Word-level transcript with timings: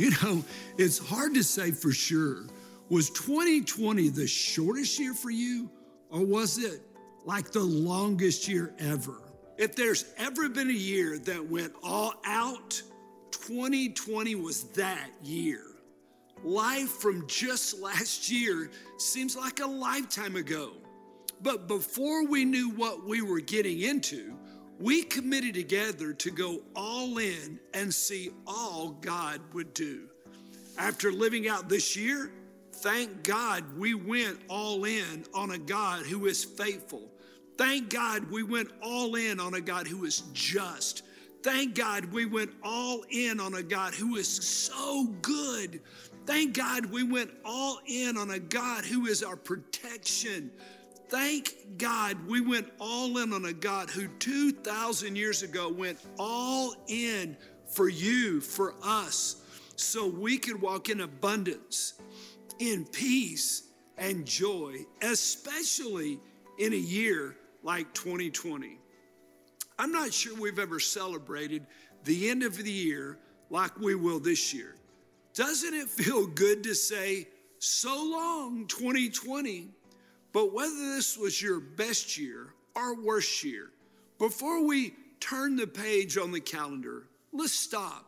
You 0.00 0.12
know, 0.22 0.42
it's 0.78 0.96
hard 0.96 1.34
to 1.34 1.44
say 1.44 1.72
for 1.72 1.92
sure. 1.92 2.46
Was 2.88 3.10
2020 3.10 4.08
the 4.08 4.26
shortest 4.26 4.98
year 4.98 5.12
for 5.12 5.28
you, 5.28 5.70
or 6.08 6.24
was 6.24 6.56
it 6.56 6.80
like 7.26 7.52
the 7.52 7.60
longest 7.60 8.48
year 8.48 8.72
ever? 8.78 9.20
If 9.58 9.76
there's 9.76 10.06
ever 10.16 10.48
been 10.48 10.70
a 10.70 10.72
year 10.72 11.18
that 11.18 11.46
went 11.46 11.74
all 11.82 12.14
out, 12.24 12.80
2020 13.30 14.36
was 14.36 14.62
that 14.70 15.10
year. 15.22 15.64
Life 16.42 16.88
from 16.88 17.26
just 17.26 17.78
last 17.78 18.30
year 18.30 18.70
seems 18.96 19.36
like 19.36 19.60
a 19.60 19.66
lifetime 19.66 20.36
ago. 20.36 20.72
But 21.42 21.68
before 21.68 22.24
we 22.24 22.46
knew 22.46 22.70
what 22.70 23.06
we 23.06 23.20
were 23.20 23.40
getting 23.40 23.82
into, 23.82 24.34
we 24.80 25.02
committed 25.02 25.54
together 25.54 26.14
to 26.14 26.30
go 26.30 26.62
all 26.74 27.18
in 27.18 27.60
and 27.74 27.92
see 27.92 28.30
all 28.46 28.96
God 29.02 29.40
would 29.52 29.74
do. 29.74 30.08
After 30.78 31.12
living 31.12 31.48
out 31.48 31.68
this 31.68 31.94
year, 31.94 32.32
thank 32.72 33.22
God 33.22 33.64
we 33.76 33.92
went 33.92 34.38
all 34.48 34.84
in 34.84 35.24
on 35.34 35.50
a 35.50 35.58
God 35.58 36.06
who 36.06 36.26
is 36.26 36.44
faithful. 36.44 37.10
Thank 37.58 37.90
God 37.90 38.30
we 38.30 38.42
went 38.42 38.70
all 38.82 39.14
in 39.16 39.38
on 39.38 39.52
a 39.52 39.60
God 39.60 39.86
who 39.86 40.06
is 40.06 40.22
just. 40.32 41.02
Thank 41.42 41.74
God 41.74 42.06
we 42.06 42.24
went 42.24 42.50
all 42.62 43.04
in 43.10 43.38
on 43.38 43.54
a 43.54 43.62
God 43.62 43.92
who 43.92 44.16
is 44.16 44.28
so 44.28 45.04
good. 45.20 45.80
Thank 46.24 46.54
God 46.54 46.86
we 46.86 47.02
went 47.02 47.30
all 47.44 47.80
in 47.86 48.16
on 48.16 48.30
a 48.30 48.38
God 48.38 48.84
who 48.86 49.06
is 49.06 49.22
our 49.22 49.36
protection. 49.36 50.50
Thank 51.10 51.56
God 51.76 52.24
we 52.28 52.40
went 52.40 52.68
all 52.78 53.18
in 53.18 53.32
on 53.32 53.46
a 53.46 53.52
God 53.52 53.90
who 53.90 54.06
2,000 54.06 55.16
years 55.16 55.42
ago 55.42 55.68
went 55.68 55.98
all 56.20 56.72
in 56.86 57.36
for 57.66 57.88
you, 57.88 58.40
for 58.40 58.76
us, 58.80 59.42
so 59.74 60.06
we 60.06 60.38
could 60.38 60.60
walk 60.60 60.88
in 60.88 61.00
abundance, 61.00 61.94
in 62.60 62.84
peace 62.84 63.64
and 63.98 64.24
joy, 64.24 64.76
especially 65.02 66.20
in 66.60 66.72
a 66.74 66.76
year 66.76 67.36
like 67.64 67.92
2020. 67.92 68.78
I'm 69.80 69.90
not 69.90 70.12
sure 70.12 70.40
we've 70.40 70.60
ever 70.60 70.78
celebrated 70.78 71.66
the 72.04 72.30
end 72.30 72.44
of 72.44 72.56
the 72.56 72.70
year 72.70 73.18
like 73.50 73.76
we 73.80 73.96
will 73.96 74.20
this 74.20 74.54
year. 74.54 74.76
Doesn't 75.34 75.74
it 75.74 75.88
feel 75.88 76.26
good 76.26 76.62
to 76.64 76.74
say, 76.74 77.26
so 77.58 78.10
long, 78.12 78.66
2020? 78.68 79.70
But 80.32 80.52
whether 80.52 80.74
this 80.94 81.16
was 81.16 81.40
your 81.40 81.60
best 81.60 82.16
year 82.18 82.54
or 82.74 83.02
worst 83.02 83.42
year, 83.42 83.70
before 84.18 84.64
we 84.64 84.94
turn 85.18 85.56
the 85.56 85.66
page 85.66 86.16
on 86.16 86.30
the 86.30 86.40
calendar, 86.40 87.04
let's 87.32 87.52
stop 87.52 88.06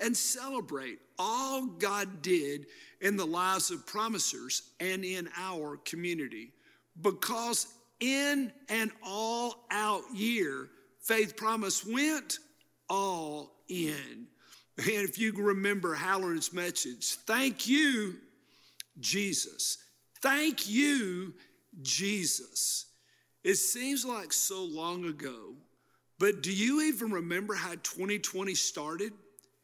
and 0.00 0.16
celebrate 0.16 0.98
all 1.18 1.66
God 1.66 2.22
did 2.22 2.66
in 3.00 3.16
the 3.16 3.26
lives 3.26 3.70
of 3.70 3.86
promisers 3.86 4.62
and 4.80 5.04
in 5.04 5.28
our 5.36 5.76
community. 5.78 6.52
Because 7.00 7.66
in 8.00 8.52
an 8.68 8.92
all 9.02 9.66
out 9.70 10.02
year, 10.14 10.68
Faith 11.00 11.36
Promise 11.36 11.86
went 11.86 12.38
all 12.88 13.52
in. 13.68 14.26
And 14.76 14.88
if 14.88 15.18
you 15.18 15.32
remember 15.32 15.94
Halloran's 15.94 16.52
message, 16.52 17.14
thank 17.26 17.68
you, 17.68 18.16
Jesus. 18.98 19.78
Thank 20.22 20.68
you, 20.68 21.34
Jesus. 21.82 22.86
It 23.42 23.56
seems 23.56 24.04
like 24.04 24.32
so 24.32 24.64
long 24.64 25.04
ago, 25.04 25.54
but 26.18 26.42
do 26.42 26.52
you 26.52 26.82
even 26.82 27.10
remember 27.10 27.54
how 27.54 27.72
2020 27.82 28.54
started? 28.54 29.12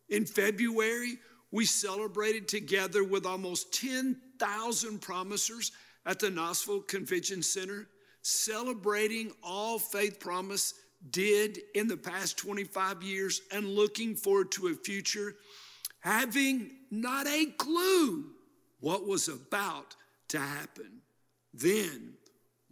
In 0.09 0.27
February, 0.27 1.19
we 1.51 1.65
celebrated 1.65 2.47
together 2.49 3.05
with 3.05 3.27
almost 3.27 3.73
10,000 3.73 5.01
promisers 5.01 5.73
at 6.07 6.19
the 6.19 6.31
Knoxville 6.31 6.83
Convention 6.83 7.43
Center, 7.43 7.89
celebrating 8.23 9.33
all 9.43 9.79
Faith 9.79 10.21
Promise 10.21 10.75
did 11.11 11.59
in 11.75 11.89
the 11.89 11.97
past 11.97 12.37
25 12.37 13.03
years 13.03 13.41
and 13.53 13.67
looking 13.67 14.15
forward 14.15 14.53
to 14.53 14.69
a 14.69 14.75
future, 14.75 15.37
having 16.01 16.71
not 16.91 17.27
a 17.27 17.47
clue 17.57 18.27
what 18.81 19.07
was 19.07 19.29
about 19.29 19.97
to 20.29 20.39
happen. 20.39 21.01
Then, 21.53 22.15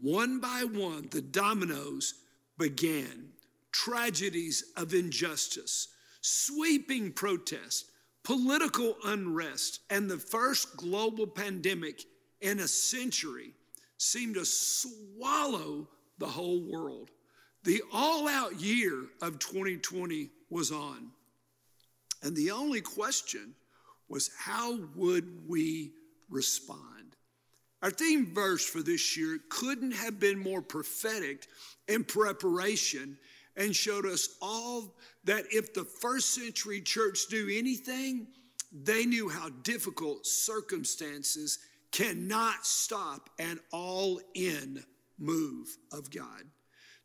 one 0.00 0.40
by 0.40 0.64
one, 0.64 1.08
the 1.10 1.22
dominoes 1.22 2.14
began 2.56 3.30
tragedies 3.72 4.64
of 4.76 4.94
injustice, 4.94 5.88
sweeping 6.20 7.12
protest, 7.12 7.90
political 8.24 8.96
unrest, 9.04 9.80
and 9.90 10.10
the 10.10 10.18
first 10.18 10.76
global 10.76 11.26
pandemic 11.26 12.04
in 12.40 12.60
a 12.60 12.68
century 12.68 13.52
seemed 13.98 14.34
to 14.34 14.44
swallow 14.44 15.88
the 16.18 16.26
whole 16.26 16.60
world. 16.60 17.10
The 17.64 17.82
all 17.92 18.28
out 18.28 18.60
year 18.60 19.06
of 19.20 19.38
2020 19.38 20.30
was 20.50 20.70
on. 20.72 21.10
And 22.22 22.36
the 22.36 22.50
only 22.50 22.80
question 22.80 23.54
was 24.08 24.30
how 24.38 24.78
would 24.96 25.48
we 25.48 25.92
respond? 26.28 26.97
Our 27.82 27.90
theme 27.90 28.34
verse 28.34 28.64
for 28.64 28.82
this 28.82 29.16
year 29.16 29.38
couldn't 29.48 29.92
have 29.92 30.18
been 30.18 30.38
more 30.38 30.62
prophetic 30.62 31.46
in 31.86 32.04
preparation 32.04 33.16
and 33.56 33.74
showed 33.74 34.06
us 34.06 34.36
all 34.42 34.96
that 35.24 35.44
if 35.52 35.74
the 35.74 35.84
first 35.84 36.34
century 36.34 36.80
church 36.80 37.26
knew 37.30 37.48
anything, 37.50 38.28
they 38.72 39.06
knew 39.06 39.28
how 39.28 39.48
difficult 39.62 40.26
circumstances 40.26 41.58
cannot 41.90 42.66
stop 42.66 43.30
an 43.38 43.58
all 43.72 44.20
in 44.34 44.82
move 45.18 45.76
of 45.92 46.10
God. 46.10 46.44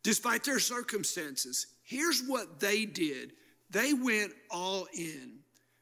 Despite 0.03 0.44
their 0.44 0.59
circumstances, 0.59 1.67
here's 1.83 2.22
what 2.22 2.59
they 2.59 2.85
did 2.85 3.33
they 3.69 3.94
went 3.94 4.33
all 4.51 4.88
in, 4.94 5.39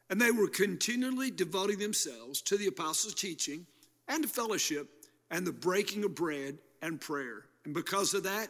and 0.10 0.22
they 0.22 0.32
were 0.32 0.48
continually 0.48 1.30
devoting 1.30 1.80
themselves 1.80 2.42
to 2.44 2.56
the 2.56 2.68
apostles' 2.68 3.14
teaching 3.14 3.66
and 4.12 4.30
fellowship 4.30 4.88
and 5.30 5.46
the 5.46 5.52
breaking 5.52 6.04
of 6.04 6.16
bread 6.16 6.58
and 6.82 7.00
prayer. 7.00 7.46
And 7.66 7.74
because 7.74 8.14
of 8.14 8.24
that, 8.24 8.50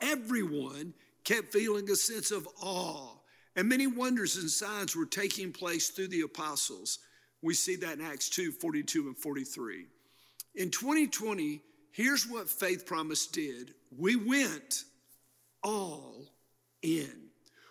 everyone 0.00 0.94
kept 1.24 1.52
feeling 1.52 1.88
a 1.90 1.96
sense 1.96 2.30
of 2.30 2.48
awe. 2.60 3.10
And 3.54 3.68
many 3.68 3.86
wonders 3.86 4.36
and 4.36 4.50
signs 4.50 4.96
were 4.96 5.06
taking 5.06 5.52
place 5.52 5.90
through 5.90 6.08
the 6.08 6.22
apostles. 6.22 6.98
We 7.42 7.54
see 7.54 7.76
that 7.76 7.98
in 7.98 8.04
Acts 8.04 8.30
2 8.30 8.52
42 8.52 9.08
and 9.08 9.16
43. 9.16 9.86
In 10.54 10.70
2020, 10.70 11.60
here's 11.90 12.26
what 12.26 12.48
Faith 12.48 12.86
Promise 12.86 13.26
did 13.26 13.74
we 13.96 14.16
went 14.16 14.84
all 15.62 16.24
in. 16.82 17.10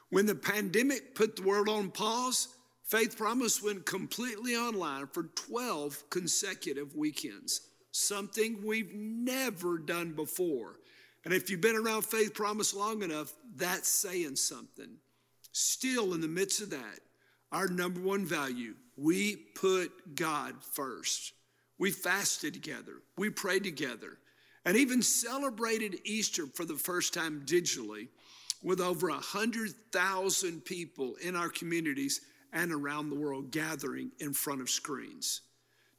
When 0.10 0.26
the 0.26 0.36
pandemic 0.36 1.16
put 1.16 1.38
the 1.38 1.44
world 1.44 1.70
on 1.70 1.90
pause, 1.90 2.50
Faith 2.92 3.18
Promise 3.18 3.64
went 3.64 3.86
completely 3.86 4.54
online 4.54 5.08
for 5.08 5.24
12 5.24 6.10
consecutive 6.10 6.94
weekends, 6.94 7.62
something 7.94 8.62
we've 8.66 8.94
never 8.94 9.78
done 9.78 10.12
before. 10.12 10.74
And 11.24 11.34
if 11.34 11.50
you've 11.50 11.62
been 11.62 11.78
around 11.78 12.02
Faith 12.02 12.34
Promise 12.34 12.74
long 12.74 13.02
enough, 13.02 13.32
that's 13.56 13.88
saying 13.88 14.36
something. 14.36 14.98
Still, 15.54 16.14
in 16.14 16.20
the 16.20 16.28
midst 16.28 16.60
of 16.60 16.72
that, 16.72 17.00
our 17.54 17.70
number 17.70 18.02
one 18.02 18.26
value, 18.26 18.74
we 18.98 19.38
put 19.38 20.16
God 20.16 20.62
first. 20.62 21.32
We 21.80 21.92
fasted 21.92 22.54
together, 22.54 22.96
we 23.18 23.30
prayed 23.30 23.64
together, 23.64 24.18
and 24.66 24.76
even 24.76 25.02
celebrated 25.02 26.02
Easter 26.04 26.46
for 26.46 26.66
the 26.66 26.74
first 26.74 27.14
time 27.14 27.44
digitally 27.46 28.10
with 28.62 28.82
over 28.82 29.08
100,000 29.08 30.66
people 30.66 31.16
in 31.24 31.38
our 31.38 31.50
communities 31.50 32.20
and 32.54 32.72
around 32.72 33.10
the 33.10 33.16
world 33.16 33.52
gathering 33.52 34.12
in 34.20 34.34
front 34.34 34.62
of 34.62 34.70
screens. 34.70 35.42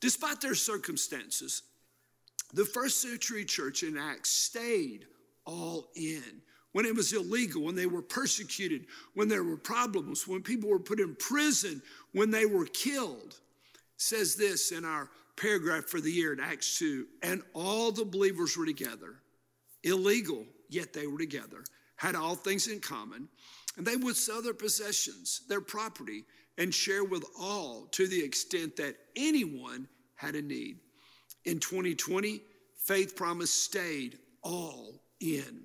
Despite 0.01 0.41
their 0.41 0.55
circumstances, 0.55 1.63
the 2.53 2.65
first 2.65 3.01
century 3.01 3.45
church 3.45 3.83
in 3.83 3.97
Acts 3.97 4.31
stayed 4.31 5.07
all 5.47 5.89
in. 5.95 6.43
When 6.73 6.87
it 6.87 6.95
was 6.95 7.13
illegal, 7.13 7.63
when 7.63 7.75
they 7.75 7.87
were 7.87 8.03
persecuted, 8.03 8.87
when 9.15 9.29
there 9.29 9.45
were 9.45 9.57
problems, 9.57 10.27
when 10.27 10.43
people 10.43 10.71
were 10.71 10.79
put 10.79 11.01
in 11.01 11.15
prison, 11.17 11.83
when 12.13 12.31
they 12.31 12.47
were 12.47 12.67
killed. 12.67 13.39
Says 13.97 14.35
this 14.35 14.73
in 14.73 14.85
our 14.85 15.11
paragraph 15.37 15.85
for 15.85 16.01
the 16.01 16.11
year 16.11 16.33
in 16.33 16.41
Acts 16.41 16.79
2 16.79 17.07
and 17.23 17.43
all 17.55 17.93
the 17.93 18.05
believers 18.05 18.57
were 18.57 18.67
together, 18.67 19.17
illegal, 19.83 20.45
yet 20.69 20.93
they 20.93 21.07
were 21.07 21.19
together, 21.19 21.65
had 21.97 22.15
all 22.15 22.35
things 22.35 22.67
in 22.67 22.81
common, 22.81 23.29
and 23.77 23.87
they 23.87 23.97
would 23.97 24.17
sell 24.17 24.43
their 24.43 24.55
possessions, 24.55 25.43
their 25.49 25.61
property, 25.61 26.25
and 26.59 26.75
share 26.75 27.05
with 27.05 27.25
all 27.39 27.87
to 27.93 28.07
the 28.07 28.23
extent 28.23 28.77
that 28.77 28.97
anyone 29.17 29.89
had 30.15 30.35
a 30.35 30.43
need. 30.43 30.79
In 31.45 31.59
2020, 31.59 32.41
Faith 32.77 33.17
Promise 33.17 33.53
stayed 33.53 34.19
all 34.43 35.03
in. 35.21 35.65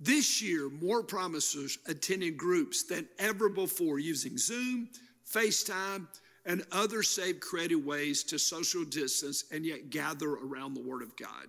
This 0.00 0.42
year, 0.42 0.68
more 0.68 1.02
promisers 1.02 1.78
attended 1.86 2.36
groups 2.36 2.82
than 2.82 3.08
ever 3.18 3.48
before 3.48 4.00
using 4.00 4.36
Zoom, 4.36 4.88
FaceTime, 5.32 6.08
and 6.44 6.64
other 6.72 7.02
safe, 7.02 7.38
creative 7.38 7.84
ways 7.84 8.24
to 8.24 8.38
social 8.38 8.84
distance 8.84 9.44
and 9.52 9.64
yet 9.64 9.90
gather 9.90 10.32
around 10.32 10.74
the 10.74 10.82
Word 10.82 11.02
of 11.02 11.16
God. 11.16 11.46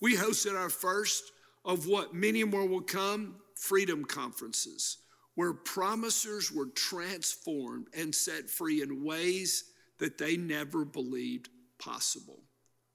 We 0.00 0.16
hosted 0.16 0.56
our 0.56 0.70
first 0.70 1.32
of 1.64 1.86
what 1.86 2.14
many 2.14 2.44
more 2.44 2.66
will 2.66 2.80
come 2.80 3.36
freedom 3.54 4.04
conferences, 4.04 4.98
where 5.40 5.54
promisers 5.54 6.52
were 6.52 6.66
transformed 6.66 7.86
and 7.96 8.14
set 8.14 8.50
free 8.50 8.82
in 8.82 9.02
ways 9.02 9.72
that 9.96 10.18
they 10.18 10.36
never 10.36 10.84
believed 10.84 11.48
possible. 11.78 12.40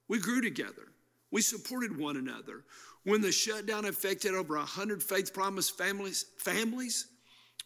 We 0.06 0.20
grew 0.20 0.40
together. 0.40 0.92
We 1.32 1.42
supported 1.42 1.98
one 1.98 2.16
another. 2.16 2.62
When 3.02 3.20
the 3.20 3.32
shutdown 3.32 3.84
affected 3.84 4.32
over 4.32 4.54
100 4.54 5.02
faith 5.02 5.34
promise 5.34 5.68
families, 5.68 6.26
families, 6.38 7.08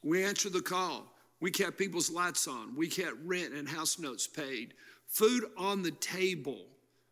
we 0.02 0.24
answered 0.24 0.54
the 0.54 0.62
call. 0.62 1.12
We 1.40 1.50
kept 1.50 1.76
people's 1.76 2.10
lights 2.10 2.48
on. 2.48 2.74
We 2.74 2.88
kept 2.88 3.16
rent 3.22 3.52
and 3.52 3.68
house 3.68 3.98
notes 3.98 4.26
paid. 4.26 4.72
Food 5.08 5.44
on 5.58 5.82
the 5.82 5.90
table 5.90 6.64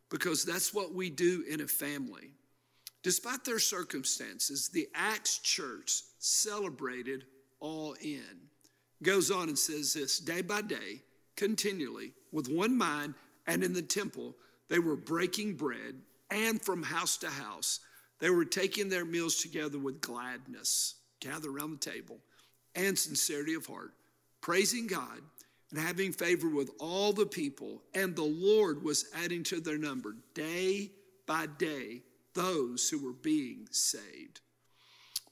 because 0.08 0.42
that's 0.42 0.72
what 0.72 0.94
we 0.94 1.10
do 1.10 1.44
in 1.46 1.60
a 1.60 1.66
family. 1.66 2.30
Despite 3.02 3.44
their 3.44 3.58
circumstances, 3.58 4.70
the 4.70 4.88
Acts 4.94 5.36
church 5.40 6.00
celebrated 6.18 7.26
all 7.60 7.94
in. 8.00 8.24
Goes 9.02 9.30
on 9.30 9.48
and 9.48 9.58
says 9.58 9.94
this 9.94 10.18
day 10.18 10.42
by 10.42 10.62
day, 10.62 11.02
continually, 11.36 12.12
with 12.32 12.48
one 12.48 12.76
mind, 12.76 13.14
and 13.46 13.62
in 13.62 13.72
the 13.72 13.82
temple, 13.82 14.34
they 14.68 14.78
were 14.78 14.96
breaking 14.96 15.54
bread, 15.54 15.94
and 16.30 16.60
from 16.60 16.82
house 16.82 17.16
to 17.18 17.30
house, 17.30 17.80
they 18.20 18.30
were 18.30 18.44
taking 18.44 18.88
their 18.88 19.04
meals 19.04 19.36
together 19.36 19.78
with 19.78 20.00
gladness, 20.00 20.96
gather 21.20 21.50
around 21.50 21.70
the 21.70 21.90
table, 21.90 22.18
and 22.74 22.98
sincerity 22.98 23.54
of 23.54 23.66
heart, 23.66 23.92
praising 24.40 24.86
God 24.86 25.20
and 25.70 25.80
having 25.80 26.12
favor 26.12 26.48
with 26.48 26.70
all 26.78 27.12
the 27.12 27.26
people. 27.26 27.82
And 27.94 28.14
the 28.14 28.22
Lord 28.22 28.82
was 28.82 29.06
adding 29.14 29.42
to 29.44 29.60
their 29.60 29.78
number 29.78 30.16
day 30.34 30.90
by 31.26 31.46
day 31.46 32.02
those 32.34 32.88
who 32.88 33.04
were 33.04 33.12
being 33.12 33.66
saved. 33.70 34.40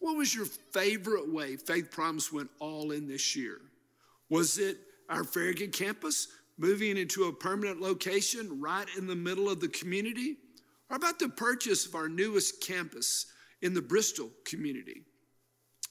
What 0.06 0.18
was 0.18 0.32
your 0.32 0.44
favorite 0.44 1.28
way 1.34 1.56
Faith 1.56 1.90
Promise 1.90 2.32
went 2.32 2.48
all 2.60 2.92
in 2.92 3.08
this 3.08 3.34
year? 3.34 3.60
Was 4.30 4.56
it 4.56 4.78
our 5.08 5.24
Farragut 5.24 5.72
campus 5.72 6.28
moving 6.58 6.96
into 6.96 7.24
a 7.24 7.32
permanent 7.32 7.80
location 7.80 8.60
right 8.60 8.86
in 8.96 9.08
the 9.08 9.16
middle 9.16 9.50
of 9.50 9.58
the 9.58 9.66
community? 9.66 10.36
Or 10.90 10.96
about 10.96 11.18
the 11.18 11.28
purchase 11.30 11.86
of 11.86 11.96
our 11.96 12.08
newest 12.08 12.60
campus 12.60 13.26
in 13.62 13.74
the 13.74 13.82
Bristol 13.82 14.30
community? 14.44 15.02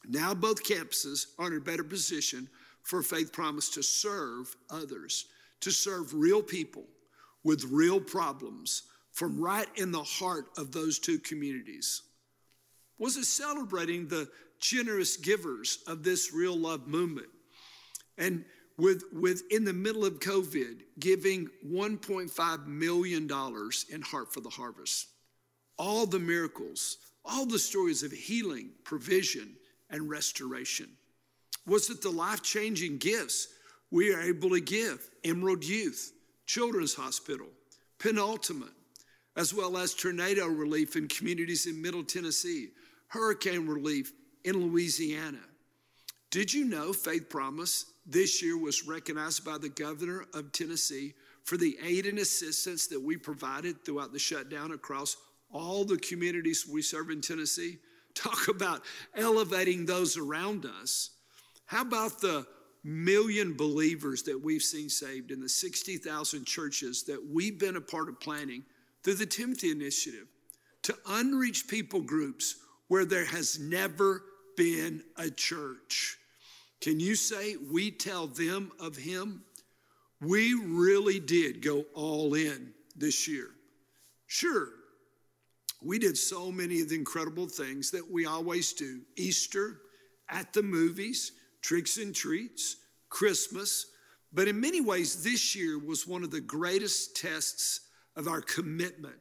Now, 0.08 0.34
both 0.34 0.64
campuses 0.64 1.26
are 1.38 1.48
in 1.48 1.58
a 1.58 1.60
better 1.60 1.84
position 1.84 2.48
for 2.84 3.04
Faith 3.04 3.34
Promise 3.34 3.72
to 3.72 3.84
serve 3.84 4.56
others, 4.70 5.26
to 5.60 5.72
serve 5.72 6.14
real 6.14 6.42
people 6.42 6.86
with 7.44 7.66
real 7.66 8.00
problems 8.00 8.84
from 9.12 9.42
right 9.42 9.68
in 9.76 9.92
the 9.92 10.04
heart 10.04 10.46
of 10.58 10.72
those 10.72 11.00
two 11.00 11.20
communities? 11.20 12.04
Was 12.97 13.18
it 13.18 13.25
celebrating 13.25 14.07
the 14.07 14.30
generous 14.59 15.18
givers 15.18 15.80
of 15.88 16.03
this 16.03 16.33
real 16.33 16.56
love 16.56 16.88
movement? 16.88 17.27
And 18.18 18.45
with, 18.77 19.03
with 19.13 19.44
in 19.51 19.63
the 19.63 19.74
middle 19.74 20.06
of 20.06 20.19
COVID, 20.19 20.81
giving 21.00 21.50
$1.5 21.65 22.68
million 22.68 23.24
in 23.24 24.01
Heart 24.01 24.33
for 24.33 24.42
the 24.42 24.50
Harvest. 24.50 25.07
All 25.77 26.06
the 26.06 26.19
miracles, 26.19 26.97
all 27.24 27.45
the 27.45 27.59
stories 27.59 28.03
of 28.03 28.12
healing, 28.12 28.69
provision, 28.83 29.56
and 29.89 30.09
restoration. 30.09 30.89
Was 31.68 31.89
it 31.89 32.01
the 32.01 32.09
life 32.09 32.44
changing 32.44 32.97
gifts 32.97 33.47
we 33.92 34.13
are 34.13 34.21
able 34.21 34.51
to 34.51 34.62
give? 34.62 35.09
Emerald 35.24 35.63
Youth, 35.63 36.13
Children's 36.45 36.94
Hospital, 36.94 37.47
Penultimate, 37.97 38.69
as 39.36 39.53
well 39.53 39.77
as 39.77 39.94
tornado 39.94 40.47
relief 40.47 40.95
in 40.95 41.07
communities 41.07 41.65
in 41.65 41.81
Middle 41.81 42.03
Tennessee, 42.03 42.69
hurricane 43.07 43.68
relief 43.68 44.12
in 44.44 44.69
Louisiana. 44.69 45.40
Did 46.31 46.54
you 46.54 46.66
know 46.66 46.94
Faith 46.94 47.30
Promise 47.30 47.86
this 48.06 48.42
year 48.42 48.57
was 48.57 48.86
recognized 48.86 49.46
by 49.46 49.57
the 49.57 49.69
governor 49.69 50.25
of 50.34 50.52
Tennessee 50.52 51.13
for 51.44 51.57
the 51.57 51.78
aid 51.84 52.06
and 52.06 52.19
assistance 52.19 52.88
that 52.88 53.02
we 53.02 53.18
provided 53.18 53.84
throughout 53.84 54.12
the 54.12 54.19
shutdown 54.19 54.72
across 54.72 55.18
all 55.52 55.86
the 55.86 55.98
communities 55.98 56.68
we 56.68 56.81
serve 56.81 57.10
in 57.10 57.22
Tennessee? 57.22 57.78
Talk 58.16 58.48
about 58.48 58.81
elevating 59.16 59.86
those 59.86 60.18
around 60.18 60.66
us. 60.66 61.12
How 61.66 61.81
about 61.81 62.22
the 62.22 62.46
million 62.84 63.54
believers 63.54 64.24
that 64.24 64.40
we've 64.40 64.62
seen 64.62 64.90
saved 64.90 65.31
in 65.31 65.42
the 65.42 65.50
60,000 65.50 66.46
churches 66.46 67.04
that 67.04 67.19
we've 67.31 67.60
been 67.60 67.78
a 67.78 67.81
part 67.81 68.10
of 68.10 68.19
planning 68.19 68.63
through 69.04 69.16
the 69.16 69.25
Timothy 69.25 69.72
Initiative 69.72 70.28
to 70.84 70.96
unreached 71.07 71.68
people 71.68 72.02
groups 72.02 72.57
where 72.88 73.06
there 73.06 73.26
has 73.26 73.60
never 73.60 74.24
been 74.58 75.04
a 75.18 75.30
church. 75.30 76.18
Can 76.82 77.00
you 77.00 77.16
say 77.16 77.56
we 77.72 77.92
tell 77.92 78.28
them 78.28 78.72
of 78.80 78.96
Him? 78.96 79.44
We 80.22 80.54
really 80.54 81.20
did 81.20 81.62
go 81.62 81.86
all 81.94 82.34
in 82.36 82.74
this 82.96 83.28
year. 83.28 83.50
Sure, 84.28 84.70
we 85.84 86.00
did 86.00 86.18
so 86.18 86.52
many 86.52 86.82
of 86.82 86.90
the 86.90 86.96
incredible 86.96 87.48
things 87.48 87.92
that 87.92 88.10
we 88.10 88.26
always 88.26 88.74
do 88.74 89.02
Easter, 89.16 89.81
at 90.30 90.54
the 90.54 90.64
movies, 90.64 91.34
tricks 91.62 91.98
and 91.98 92.14
treats, 92.14 92.78
Christmas. 93.10 93.88
But 94.34 94.48
in 94.48 94.60
many 94.60 94.81
ways, 94.81 95.24
this 95.24 95.56
year 95.56 95.78
was 95.80 96.08
one 96.08 96.24
of 96.24 96.31
the 96.31 96.42
greatest 96.42 97.16
tests 97.16 97.81
of 98.16 98.28
our 98.28 98.42
commitment 98.42 99.16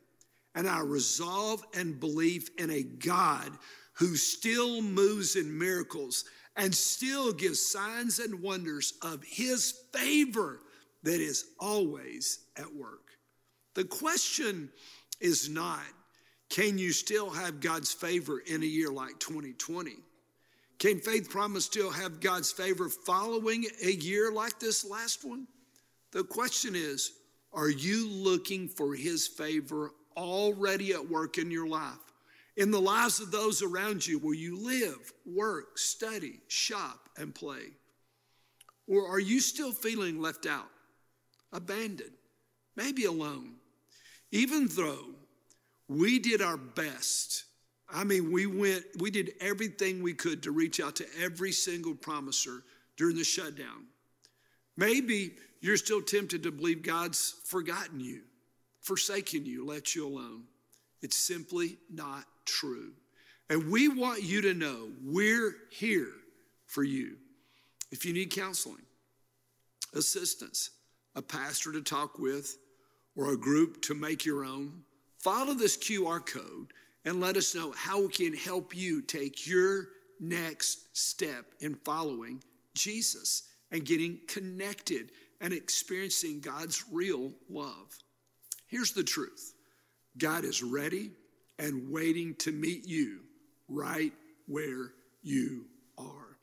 and 0.54 0.66
our 0.66 0.84
resolve 0.84 1.64
and 1.74 1.98
belief 1.98 2.48
in 2.58 2.70
a 2.70 2.82
God 2.82 3.50
who 3.94 4.17
still 4.17 4.82
moves 4.82 5.36
in 5.36 5.58
miracles 5.58 6.24
and 6.56 6.74
still 6.74 7.32
gives 7.32 7.60
signs 7.60 8.19
and 8.19 8.40
wonders 8.40 8.94
of 9.02 9.22
his 9.24 9.72
favor 9.93 10.60
that 11.02 11.20
is 11.20 11.46
always 11.58 12.40
at 12.56 12.72
work. 12.74 13.00
The 13.74 13.84
question 13.84 14.70
is 15.20 15.48
not, 15.48 15.82
can 16.48 16.79
you 16.79 16.93
still 16.93 17.31
have 17.31 17.60
God's 17.60 17.93
favor 17.93 18.38
in 18.38 18.62
a 18.62 18.67
year 18.67 18.90
like 18.90 19.19
2020? 19.19 19.96
Can 20.79 21.00
Faith 21.00 21.31
Promise 21.31 21.64
still 21.64 21.90
have 21.90 22.20
God's 22.20 22.52
favor 22.52 22.88
following 22.88 23.64
a 23.82 23.93
year 23.93 24.31
like 24.31 24.58
this 24.60 24.84
last 24.88 25.24
one? 25.24 25.46
The 26.12 26.24
question 26.24 26.74
is, 26.76 27.12
are 27.52 27.70
you 27.70 28.08
looking 28.08 28.69
for 28.69 28.94
His 28.94 29.26
favor 29.26 29.93
already 30.16 30.92
at 30.92 31.10
work 31.10 31.38
in 31.38 31.50
your 31.50 31.66
life? 31.68 31.98
In 32.56 32.70
the 32.70 32.80
lives 32.80 33.20
of 33.20 33.30
those 33.30 33.62
around 33.62 34.06
you 34.06 34.18
where 34.18 34.34
you 34.34 34.56
live, 34.56 35.12
work, 35.26 35.76
study, 35.78 36.40
shop, 36.48 37.08
and 37.16 37.34
play? 37.34 37.72
Or 38.86 39.08
are 39.08 39.20
you 39.20 39.40
still 39.40 39.72
feeling 39.72 40.20
left 40.20 40.46
out, 40.46 40.68
abandoned, 41.52 42.12
maybe 42.76 43.06
alone? 43.06 43.54
Even 44.30 44.68
though 44.68 45.14
we 45.88 46.18
did 46.18 46.42
our 46.42 46.56
best, 46.56 47.44
I 47.92 48.04
mean, 48.04 48.32
we 48.32 48.46
went, 48.46 48.84
we 48.98 49.10
did 49.10 49.32
everything 49.40 50.02
we 50.02 50.14
could 50.14 50.42
to 50.44 50.50
reach 50.50 50.80
out 50.80 50.96
to 50.96 51.06
every 51.20 51.52
single 51.52 51.94
promiser 51.94 52.62
during 52.96 53.16
the 53.16 53.24
shutdown. 53.24 53.86
Maybe 54.76 55.34
you're 55.60 55.76
still 55.76 56.02
tempted 56.02 56.42
to 56.42 56.52
believe 56.52 56.82
God's 56.82 57.34
forgotten 57.44 58.00
you, 58.00 58.22
forsaken 58.84 59.46
you, 59.46 59.67
let 59.67 59.94
you 59.94 60.06
alone. 60.06 60.44
It's 61.03 61.17
simply 61.17 61.79
not 61.91 62.24
true. 62.44 62.93
And 63.50 63.70
we 63.70 63.88
want 63.88 64.22
you 64.22 64.41
to 64.43 64.55
know 64.55 64.91
we're 65.03 65.56
here 65.70 66.12
for 66.67 66.84
you. 66.84 67.17
If 67.91 68.05
you 68.05 68.12
need 68.12 68.31
counseling, 68.31 68.82
assistance, 69.94 70.70
a 71.14 71.22
pastor 71.22 71.72
to 71.72 71.82
talk 71.82 72.19
with, 72.19 72.56
or 73.17 73.32
a 73.32 73.36
group 73.36 73.82
to 73.82 73.94
make 73.94 74.24
your 74.24 74.44
own, 74.44 74.82
follow 75.19 75.55
this 75.55 75.76
QR 75.76 76.24
code 76.24 76.72
and 77.05 77.20
let 77.20 77.36
us 77.36 77.55
know 77.55 77.72
how 77.76 78.00
we 78.00 78.08
can 78.08 78.34
help 78.34 78.74
you 78.74 79.00
take 79.03 79.46
your 79.46 79.88
next 80.20 80.96
step 80.96 81.44
in 81.60 81.74
following 81.84 82.43
Jesus 82.74 83.44
and 83.70 83.84
getting 83.84 84.19
connected 84.26 85.10
and 85.41 85.53
experiencing 85.53 86.41
God's 86.41 86.84
real 86.91 87.32
love. 87.48 87.98
Here's 88.74 88.90
the 88.90 89.04
truth 89.04 89.54
God 90.19 90.44
is 90.44 90.60
ready 90.60 91.12
and 91.60 91.93
waiting 91.93 92.34
to 92.40 92.50
meet 92.50 92.84
you 92.84 93.20
right 93.69 94.12
where 94.48 94.90
you 95.22 95.66
are. 95.96 96.36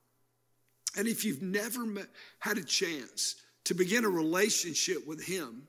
And 0.97 1.09
if 1.09 1.25
you've 1.25 1.41
never 1.41 1.85
met, 1.85 2.07
had 2.39 2.57
a 2.57 2.63
chance 2.63 3.35
to 3.65 3.73
begin 3.73 4.05
a 4.05 4.09
relationship 4.09 5.05
with 5.05 5.21
Him, 5.21 5.63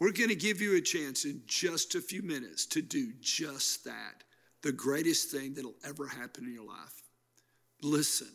we're 0.00 0.10
going 0.10 0.30
to 0.30 0.34
give 0.34 0.60
you 0.60 0.76
a 0.76 0.80
chance 0.80 1.24
in 1.24 1.40
just 1.46 1.94
a 1.94 2.00
few 2.00 2.22
minutes 2.22 2.66
to 2.66 2.82
do 2.82 3.12
just 3.20 3.84
that. 3.84 4.24
The 4.64 4.72
greatest 4.72 5.30
thing 5.30 5.54
that'll 5.54 5.76
ever 5.84 6.08
happen 6.08 6.46
in 6.46 6.52
your 6.52 6.66
life. 6.66 7.04
Listen, 7.80 8.32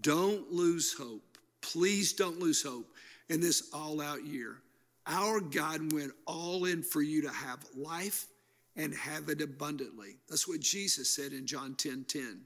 don't 0.00 0.52
lose 0.52 0.94
hope. 0.96 1.38
Please 1.60 2.12
don't 2.12 2.38
lose 2.38 2.62
hope 2.62 2.86
in 3.28 3.40
this 3.40 3.68
all 3.74 4.00
out 4.00 4.24
year. 4.24 4.58
Our 5.10 5.40
God 5.40 5.92
went 5.92 6.12
all 6.24 6.66
in 6.66 6.84
for 6.84 7.02
you 7.02 7.22
to 7.22 7.30
have 7.30 7.66
life 7.76 8.26
and 8.76 8.94
have 8.94 9.28
it 9.28 9.42
abundantly. 9.42 10.16
That's 10.28 10.46
what 10.46 10.60
Jesus 10.60 11.10
said 11.10 11.32
in 11.32 11.46
John 11.46 11.74
10 11.74 12.04
10. 12.08 12.42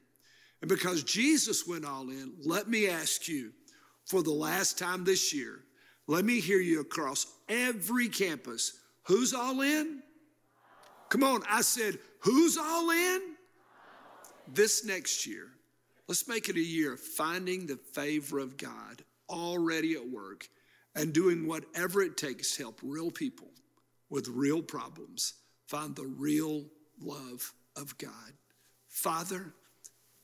And 0.62 0.68
because 0.68 1.04
Jesus 1.04 1.66
went 1.66 1.84
all 1.84 2.08
in, 2.08 2.32
let 2.42 2.68
me 2.68 2.88
ask 2.88 3.28
you 3.28 3.52
for 4.06 4.22
the 4.22 4.32
last 4.32 4.78
time 4.78 5.04
this 5.04 5.34
year, 5.34 5.60
let 6.06 6.24
me 6.24 6.40
hear 6.40 6.58
you 6.58 6.80
across 6.80 7.26
every 7.50 8.08
campus. 8.08 8.80
Who's 9.02 9.34
all 9.34 9.60
in? 9.60 10.02
Come 11.10 11.22
on, 11.22 11.42
I 11.48 11.60
said, 11.60 11.98
who's 12.20 12.56
all 12.56 12.90
in? 12.90 13.20
This 14.48 14.86
next 14.86 15.26
year, 15.26 15.48
let's 16.08 16.26
make 16.26 16.48
it 16.48 16.56
a 16.56 16.60
year 16.60 16.94
of 16.94 17.00
finding 17.00 17.66
the 17.66 17.76
favor 17.92 18.38
of 18.38 18.56
God 18.56 19.04
already 19.28 19.94
at 19.94 20.08
work 20.08 20.48
and 20.94 21.12
doing 21.12 21.46
whatever 21.46 22.02
it 22.02 22.16
takes 22.16 22.56
to 22.56 22.62
help 22.62 22.80
real 22.82 23.10
people 23.10 23.48
with 24.10 24.28
real 24.28 24.62
problems 24.62 25.34
find 25.66 25.96
the 25.96 26.06
real 26.06 26.64
love 27.00 27.52
of 27.76 27.96
God. 27.98 28.32
Father, 28.88 29.52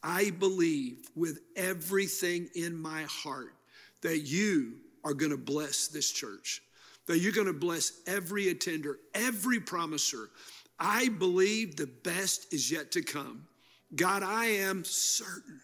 I 0.02 0.30
believe 0.30 1.08
with 1.14 1.40
everything 1.56 2.48
in 2.54 2.76
my 2.76 3.02
heart 3.02 3.54
that 4.02 4.20
you 4.20 4.74
are 5.04 5.14
going 5.14 5.32
to 5.32 5.38
bless 5.38 5.88
this 5.88 6.10
church, 6.10 6.62
that 7.06 7.18
you're 7.18 7.32
going 7.32 7.46
to 7.46 7.52
bless 7.52 7.92
every 8.06 8.48
attender, 8.48 8.98
every 9.14 9.60
promiser. 9.60 10.30
I 10.78 11.08
believe 11.08 11.76
the 11.76 11.90
best 12.04 12.52
is 12.52 12.70
yet 12.70 12.92
to 12.92 13.02
come. 13.02 13.46
God, 13.94 14.22
I 14.22 14.46
am 14.46 14.84
certain 14.84 15.60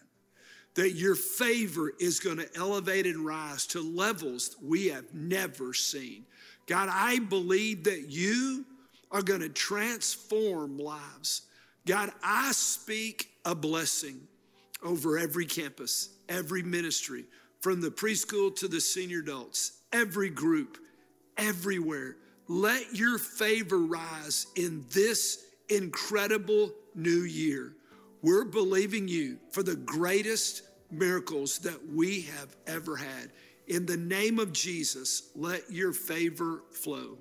that 0.77 0.91
your 0.91 1.15
favor 1.15 1.91
is 1.99 2.19
going 2.19 2.37
to 2.37 2.47
elevate 2.55 3.07
and 3.07 3.25
rise 3.25 3.65
to 3.65 3.81
levels 3.81 4.55
we 4.61 4.89
have 4.89 5.11
never 5.11 5.73
seen. 5.73 6.23
God, 6.67 6.87
I 6.91 7.17
believe 7.17 7.85
that 7.85 8.11
you 8.11 8.63
are 9.09 9.23
going 9.23 9.41
to 9.41 9.49
transform 9.49 10.77
lives. 10.77 11.41
God, 11.87 12.11
I 12.21 12.51
speak 12.51 13.31
a 13.43 13.55
blessing 13.55 14.19
over 14.83 15.17
every 15.17 15.47
campus, 15.47 16.09
every 16.29 16.61
ministry, 16.61 17.25
from 17.61 17.81
the 17.81 17.89
preschool 17.89 18.55
to 18.57 18.67
the 18.67 18.79
senior 18.79 19.21
adults, 19.21 19.79
every 19.91 20.29
group, 20.29 20.77
everywhere. 21.37 22.17
Let 22.47 22.95
your 22.95 23.17
favor 23.17 23.79
rise 23.79 24.45
in 24.55 24.85
this 24.91 25.43
incredible 25.69 26.71
new 26.93 27.23
year. 27.23 27.73
We're 28.21 28.45
believing 28.45 29.07
you 29.07 29.39
for 29.51 29.63
the 29.63 29.75
greatest 29.75 30.63
miracles 30.91 31.59
that 31.59 31.79
we 31.93 32.21
have 32.21 32.55
ever 32.65 32.95
had. 32.95 33.31
In 33.67 33.85
the 33.85 33.97
name 33.97 34.39
of 34.39 34.53
Jesus, 34.53 35.29
let 35.35 35.69
your 35.69 35.91
favor 35.91 36.63
flow. 36.71 37.17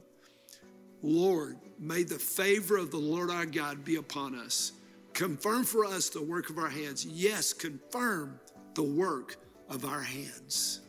Lord, 1.02 1.58
may 1.78 2.04
the 2.04 2.18
favor 2.18 2.76
of 2.76 2.90
the 2.90 2.96
Lord 2.96 3.30
our 3.30 3.46
God 3.46 3.84
be 3.84 3.96
upon 3.96 4.34
us. 4.34 4.72
Confirm 5.12 5.64
for 5.64 5.84
us 5.84 6.08
the 6.08 6.22
work 6.22 6.50
of 6.50 6.58
our 6.58 6.68
hands. 6.68 7.04
Yes, 7.04 7.52
confirm 7.52 8.38
the 8.74 8.82
work 8.82 9.36
of 9.68 9.84
our 9.84 10.02
hands. 10.02 10.80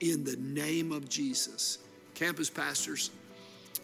In 0.00 0.24
the 0.24 0.36
name 0.36 0.92
of 0.92 1.08
Jesus. 1.08 1.78
Campus 2.14 2.50
pastors, 2.50 3.10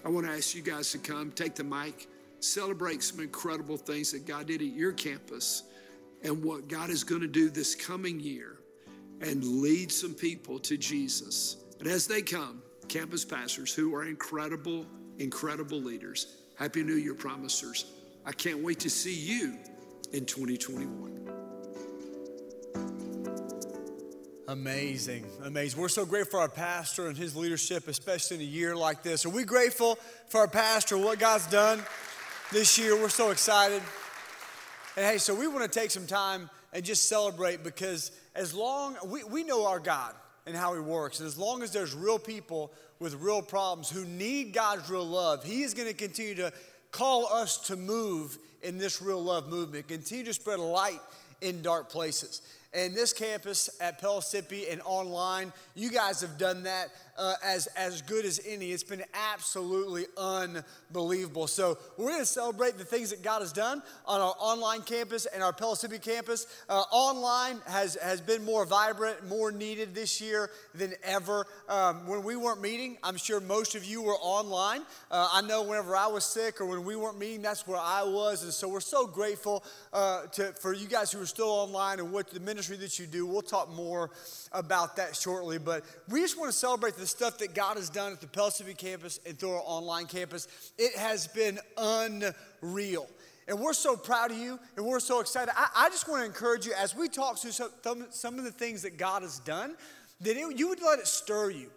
I 0.05 0.09
want 0.09 0.27
to 0.27 0.33
ask 0.33 0.55
you 0.55 0.63
guys 0.63 0.91
to 0.93 0.99
come, 0.99 1.31
take 1.33 1.55
the 1.55 1.65
mic, 1.65 2.09
celebrate 2.41 3.03
some 3.03 3.21
incredible 3.21 3.77
things 3.77 4.13
that 4.13 4.27
God 4.27 4.47
did 4.47 4.61
at 4.61 4.69
your 4.69 4.93
campus 4.93 5.65
and 6.23 6.43
what 6.43 6.69
God 6.69 6.91
is 6.91 7.05
going 7.05 7.23
to 7.23 7.29
do 7.29 7.51
this 7.51 7.75
coming 7.75 8.21
year 8.21 8.59
and 9.21 9.45
lead 9.45 9.93
some 9.93 10.15
people 10.15 10.59
to 10.61 10.77
Jesus. 10.77 11.57
And 11.79 11.89
as 11.89 12.07
they 12.07 12.23
come, 12.23 12.63
campus 12.89 13.25
pastors 13.25 13.75
who 13.75 13.95
are 13.95 14.05
incredible, 14.05 14.87
incredible 15.19 15.81
leaders, 15.81 16.37
Happy 16.57 16.83
New 16.83 16.97
Year 16.97 17.15
promisers. 17.15 17.87
I 18.27 18.33
can't 18.33 18.63
wait 18.63 18.81
to 18.81 18.91
see 18.91 19.15
you 19.15 19.57
in 20.13 20.27
2021. 20.27 21.11
Amazing, 24.49 25.25
amazing. 25.45 25.81
We're 25.81 25.89
so 25.89 26.05
grateful 26.05 26.33
for 26.33 26.41
our 26.41 26.49
pastor 26.49 27.07
and 27.07 27.17
his 27.17 27.37
leadership, 27.37 27.87
especially 27.87 28.39
in 28.39 28.43
a 28.43 28.47
year 28.47 28.75
like 28.75 29.03
this. 29.03 29.25
Are 29.25 29.31
we 29.31 29.45
grateful 29.45 29.97
for 30.29 30.41
our 30.41 30.49
pastor, 30.49 30.99
what 30.99 31.21
God's 31.21 31.47
done 31.47 31.81
this 32.51 32.77
year? 32.77 33.01
We're 33.01 33.11
so 33.11 33.31
excited. 33.31 33.81
And 35.01 35.09
hey, 35.09 35.17
so 35.17 35.35
we 35.35 35.49
want 35.49 35.63
to 35.63 35.79
take 35.81 35.91
some 35.91 36.07
time 36.07 36.51
and 36.75 36.85
just 36.85 37.09
celebrate 37.09 37.65
because 37.65 38.13
as 38.35 38.53
long 38.53 38.99
we, 39.07 39.25
we 39.25 39.45
know 39.45 39.67
our 39.67 39.81
God 39.81 40.15
and 40.45 40.55
how 40.55 40.75
he 40.75 40.81
works, 40.81 41.21
and 41.21 41.27
as 41.27 41.39
long 41.39 41.63
as 41.63 41.73
there's 41.73 41.95
real 41.95 42.19
people 42.19 42.71
with 42.99 43.15
real 43.15 43.41
problems 43.41 43.89
who 43.89 44.05
need 44.05 44.53
God's 44.53 44.91
real 44.91 45.07
love, 45.07 45.43
he 45.43 45.63
is 45.63 45.73
going 45.73 45.89
to 45.89 45.95
continue 45.95 46.35
to 46.35 46.53
call 46.91 47.33
us 47.33 47.57
to 47.69 47.77
move 47.77 48.37
in 48.61 48.77
this 48.77 49.01
real 49.01 49.25
love 49.25 49.49
movement, 49.49 49.89
continue 49.89 50.27
to 50.27 50.35
spread 50.35 50.59
light 50.59 51.01
in 51.41 51.63
dark 51.63 51.89
places. 51.89 52.43
And 52.75 52.95
this 52.95 53.15
campus 53.15 53.71
at 53.81 54.03
Pellissippi 54.03 54.69
and 54.69 54.83
online, 54.85 55.51
you 55.75 55.91
guys 55.91 56.21
have 56.21 56.37
done 56.37 56.65
that 56.65 56.89
uh, 57.21 57.35
as, 57.45 57.67
as 57.77 58.01
good 58.01 58.25
as 58.25 58.41
any. 58.47 58.73
It's 58.73 58.83
been 58.83 59.05
absolutely 59.33 60.07
unbelievable. 60.17 61.47
So, 61.47 61.77
we're 61.99 62.09
going 62.09 62.21
to 62.21 62.27
celebrate 62.27 62.79
the 62.79 62.85
things 62.85 63.11
that 63.11 63.23
God 63.23 63.41
has 63.41 63.53
done 63.53 63.83
on 64.07 64.21
our 64.23 64.35
online 64.39 64.81
campus 64.81 65.27
and 65.27 65.43
our 65.43 65.53
Pellissippi 65.53 65.99
campus. 65.99 66.47
Uh, 66.69 66.83
online 66.91 67.61
has, 67.67 67.97
has 67.97 68.23
been 68.23 68.43
more 68.43 68.65
vibrant, 68.65 69.29
more 69.29 69.53
needed 69.53 69.95
this 69.95 70.19
year 70.21 70.51
than 70.75 70.95
ever. 71.05 71.47
Um, 71.69 72.07
when 72.07 72.23
we 72.23 72.37
weren't 72.37 72.63
meeting, 72.63 72.97
I'm 73.03 73.19
sure 73.19 73.39
most 73.39 73.75
of 73.75 73.85
you 73.85 74.01
were 74.01 74.17
online. 74.17 74.81
Uh, 75.11 75.29
I 75.31 75.43
know 75.43 75.63
whenever 75.63 75.95
I 75.95 76.07
was 76.07 76.25
sick 76.25 76.61
or 76.61 76.65
when 76.65 76.85
we 76.85 76.97
weren't 76.97 77.19
meeting, 77.19 77.43
that's 77.43 77.67
where 77.67 77.79
I 77.79 78.03
was. 78.03 78.43
And 78.43 78.53
so, 78.53 78.67
we're 78.67 78.81
so 78.81 79.07
grateful 79.07 79.63
uh, 79.93 80.27
to, 80.29 80.53
for 80.55 80.73
you 80.73 80.89
guys 80.89 81.13
who 81.13 81.21
are 81.21 81.27
still 81.27 81.51
online 81.51 81.99
and 81.99 82.13
what 82.13 82.31
the 82.31 82.41
ministry 82.41 82.79
that 82.79 82.99
you 82.99 83.07
do. 83.07 83.27
We'll 83.27 83.43
talk 83.43 83.71
more 83.71 84.11
about 84.53 84.97
that 84.97 85.15
shortly. 85.15 85.59
But 85.59 85.85
we 86.09 86.21
just 86.21 86.39
want 86.39 86.51
to 86.51 86.57
celebrate 86.57 86.97
the 86.97 87.10
stuff 87.11 87.39
that 87.39 87.55
God 87.55 87.77
has 87.77 87.91
done 87.91 88.13
at 88.13 88.21
the 88.21 88.27
Pellissippi 88.27 88.75
campus 88.75 89.21
and 89.27 89.39
through 89.39 89.53
our 89.53 89.63
online 89.65 90.07
campus. 90.07 90.49
It 90.79 90.97
has 90.97 91.27
been 91.27 91.59
unreal. 91.77 93.09
And 93.49 93.59
we're 93.59 93.73
so 93.73 93.97
proud 93.97 94.31
of 94.31 94.39
you 94.39 94.59
and 94.77 94.87
we're 94.87 95.01
so 95.01 95.21
excited. 95.21 95.53
I, 95.57 95.69
I 95.75 95.89
just 95.89 96.09
want 96.09 96.23
to 96.23 96.27
encourage 96.27 96.67
you 96.67 96.73
as 96.79 96.95
we 96.95 97.09
talk 97.09 97.39
through 97.39 97.51
some, 97.51 98.07
some 98.11 98.39
of 98.39 98.45
the 98.45 98.53
things 98.53 98.83
that 98.83 98.97
God 98.97 99.23
has 99.23 99.41
done, 99.41 99.75
that 100.21 100.37
it, 100.37 100.59
you 100.59 100.69
would 100.69 100.83
let 100.83 100.99
it 100.99 101.07
stir 101.07 101.51
you. 101.51 101.71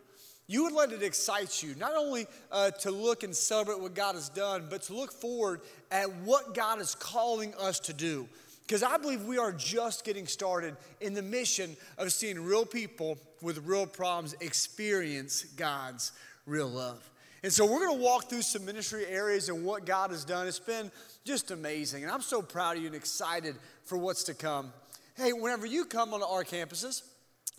You 0.46 0.66
would 0.66 0.74
let 0.74 0.92
it 0.92 1.02
excite 1.02 1.63
you, 1.63 1.74
not 1.75 1.96
only 1.96 2.28
uh, 2.52 2.72
to 2.72 2.92
look 2.92 3.24
and 3.24 3.34
celebrate 3.34 3.80
what 3.80 3.94
God 3.94 4.16
has 4.16 4.30
done, 4.30 4.68
but 4.70 4.84
to 4.84 4.94
look 4.94 5.12
forward 5.12 5.62
at 5.90 6.13
what 6.18 6.54
God 6.54 6.82
is 6.82 6.96
calling 6.96 7.54
us 7.56 7.80
to 7.82 7.94
do. 7.94 8.28
Because 8.65 8.84
I 8.84 8.98
believe 8.98 9.24
we 9.24 9.38
are 9.38 9.51
just 9.51 10.05
getting 10.05 10.25
started 10.25 10.77
in 11.01 11.13
the 11.13 11.22
mission 11.22 11.75
of 11.98 12.12
seeing 12.13 12.41
real 12.41 12.65
people 12.65 13.17
with 13.41 13.65
real 13.65 13.86
problems 13.86 14.36
experience 14.39 15.43
God's 15.43 16.13
real 16.46 16.70
love. 16.70 17.10
And 17.43 17.51
so 17.51 17.65
we're 17.65 17.86
going 17.86 17.98
to 17.98 18.03
walk 18.03 18.29
through 18.29 18.43
some 18.43 18.63
ministry 18.63 19.05
areas 19.05 19.50
and 19.50 19.65
what 19.65 19.86
God 19.86 20.12
has 20.12 20.24
done. 20.24 20.48
It's 20.48 20.60
been 20.60 20.91
just 21.25 21.51
amazing. 21.51 22.03
And 22.03 22.12
I'm 22.12 22.22
so 22.22 22.41
proud 22.41 22.77
of 22.77 22.82
you 22.82 22.88
and 22.88 22.96
excited 22.96 23.55
for 23.84 23.98
what's 23.98 24.24
to 24.24 24.34
come. 24.34 24.72
Hey, 25.15 25.34
whenever 25.34 25.65
you 25.65 25.84
come 25.84 26.13
on 26.13 26.24
our 26.24 26.46
campuses, 26.46 27.03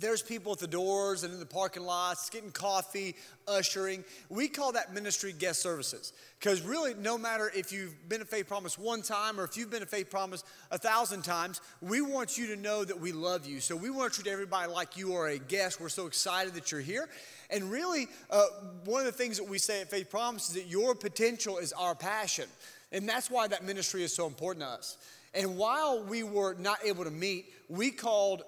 there's 0.01 0.23
people 0.23 0.53
at 0.53 0.59
the 0.59 0.67
doors 0.67 1.23
and 1.23 1.33
in 1.33 1.39
the 1.39 1.47
parking 1.47 1.85
lots 1.85 2.29
getting 2.29 2.51
coffee, 2.51 3.15
ushering. 3.47 4.05
We 4.29 4.49
call 4.49 4.73
that 4.73 4.93
ministry 4.93 5.33
guest 5.33 5.63
services. 5.63 6.13
Because 6.41 6.63
really, 6.63 6.95
no 6.95 7.17
matter 7.17 7.51
if 7.55 7.73
you've 7.73 8.09
been 8.09 8.21
a 8.21 8.25
faith 8.25 8.49
promise 8.49 8.77
one 8.77 9.03
time 9.03 9.39
or 9.39 9.45
if 9.45 9.57
you've 9.57 9.71
been 9.71 9.85
a 9.85 9.87
faith 9.87 10.11
promise 10.11 10.43
a 10.73 10.79
thousand 10.79 11.23
times, 11.23 11.61
we 11.81 12.01
want 12.01 12.37
you 12.37 12.49
to 12.49 12.57
know 12.57 12.85
that 12.85 12.99
we 12.99 13.13
love 13.13 13.47
you. 13.47 13.61
So 13.61 13.77
we 13.77 13.89
want 13.89 14.13
to 14.13 14.21
treat 14.21 14.33
everybody 14.33 14.71
like 14.71 14.97
you 14.97 15.15
are 15.15 15.29
a 15.29 15.39
guest. 15.39 15.81
We're 15.81 15.89
so 15.89 16.07
excited 16.07 16.55
that 16.55 16.73
you're 16.73 16.81
here. 16.81 17.09
And 17.51 17.71
really, 17.71 18.09
uh, 18.31 18.47
one 18.85 19.01
of 19.01 19.07
the 19.07 19.13
things 19.13 19.39
that 19.39 19.49
we 19.49 19.59
say 19.59 19.81
at 19.81 19.91
Faith 19.91 20.11
Promise 20.11 20.49
is 20.49 20.55
that 20.57 20.67
your 20.67 20.97
potential 20.97 21.59
is 21.59 21.73
our 21.73 21.95
passion. 21.95 22.47
And 22.91 23.09
that's 23.09 23.31
why 23.31 23.47
that 23.47 23.65
ministry 23.65 24.03
is 24.03 24.13
so 24.13 24.27
important 24.27 24.65
to 24.65 24.71
us. 24.71 24.99
And 25.35 25.57
while 25.57 26.03
we 26.03 26.23
were 26.25 26.55
not 26.55 26.79
able 26.85 27.05
to 27.05 27.11
meet, 27.11 27.47
we 27.69 27.91
called 27.91 28.43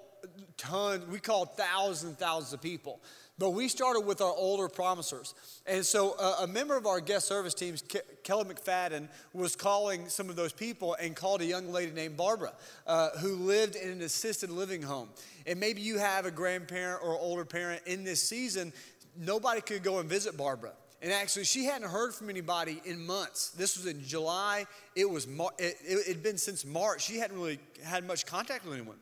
tons, 0.57 1.05
we 1.07 1.19
called 1.19 1.55
thousands 1.57 2.09
and 2.09 2.17
thousands 2.17 2.53
of 2.53 2.61
people. 2.61 2.99
But 3.39 3.51
we 3.51 3.67
started 3.67 3.99
with 4.01 4.19
our 4.19 4.33
older 4.33 4.67
promisers. 4.67 5.35
And 5.67 5.85
so 5.85 6.15
uh, 6.17 6.37
a 6.41 6.47
member 6.47 6.75
of 6.75 6.87
our 6.87 6.99
guest 6.99 7.27
service 7.27 7.53
teams, 7.53 7.83
Ke- 7.83 8.23
Kelly 8.23 8.45
McFadden, 8.45 9.09
was 9.31 9.55
calling 9.55 10.09
some 10.09 10.29
of 10.29 10.35
those 10.35 10.51
people 10.51 10.95
and 10.99 11.15
called 11.15 11.41
a 11.41 11.45
young 11.45 11.71
lady 11.71 11.91
named 11.91 12.17
Barbara 12.17 12.53
uh, 12.87 13.09
who 13.19 13.35
lived 13.35 13.75
in 13.75 13.89
an 13.91 14.01
assisted 14.01 14.49
living 14.49 14.81
home. 14.81 15.09
And 15.45 15.59
maybe 15.59 15.81
you 15.81 15.99
have 15.99 16.25
a 16.25 16.31
grandparent 16.31 17.03
or 17.03 17.15
older 17.15 17.45
parent 17.45 17.83
in 17.85 18.03
this 18.03 18.23
season, 18.23 18.73
nobody 19.15 19.61
could 19.61 19.83
go 19.83 19.99
and 19.99 20.09
visit 20.09 20.35
Barbara. 20.35 20.71
And 21.01 21.11
actually, 21.11 21.45
she 21.45 21.65
hadn't 21.65 21.89
heard 21.89 22.15
from 22.15 22.31
anybody 22.31 22.81
in 22.85 23.05
months. 23.05 23.51
This 23.51 23.77
was 23.77 23.85
in 23.85 24.03
July. 24.03 24.65
It 24.95 25.07
was 25.07 25.27
Mar- 25.27 25.53
it, 25.59 25.77
it 25.83 26.07
had 26.07 26.23
been 26.23 26.39
since 26.39 26.65
March. 26.65 27.03
She 27.03 27.17
hadn't 27.17 27.37
really 27.37 27.59
had 27.83 28.03
much 28.03 28.25
contact 28.25 28.65
with 28.65 28.73
anyone. 28.73 28.97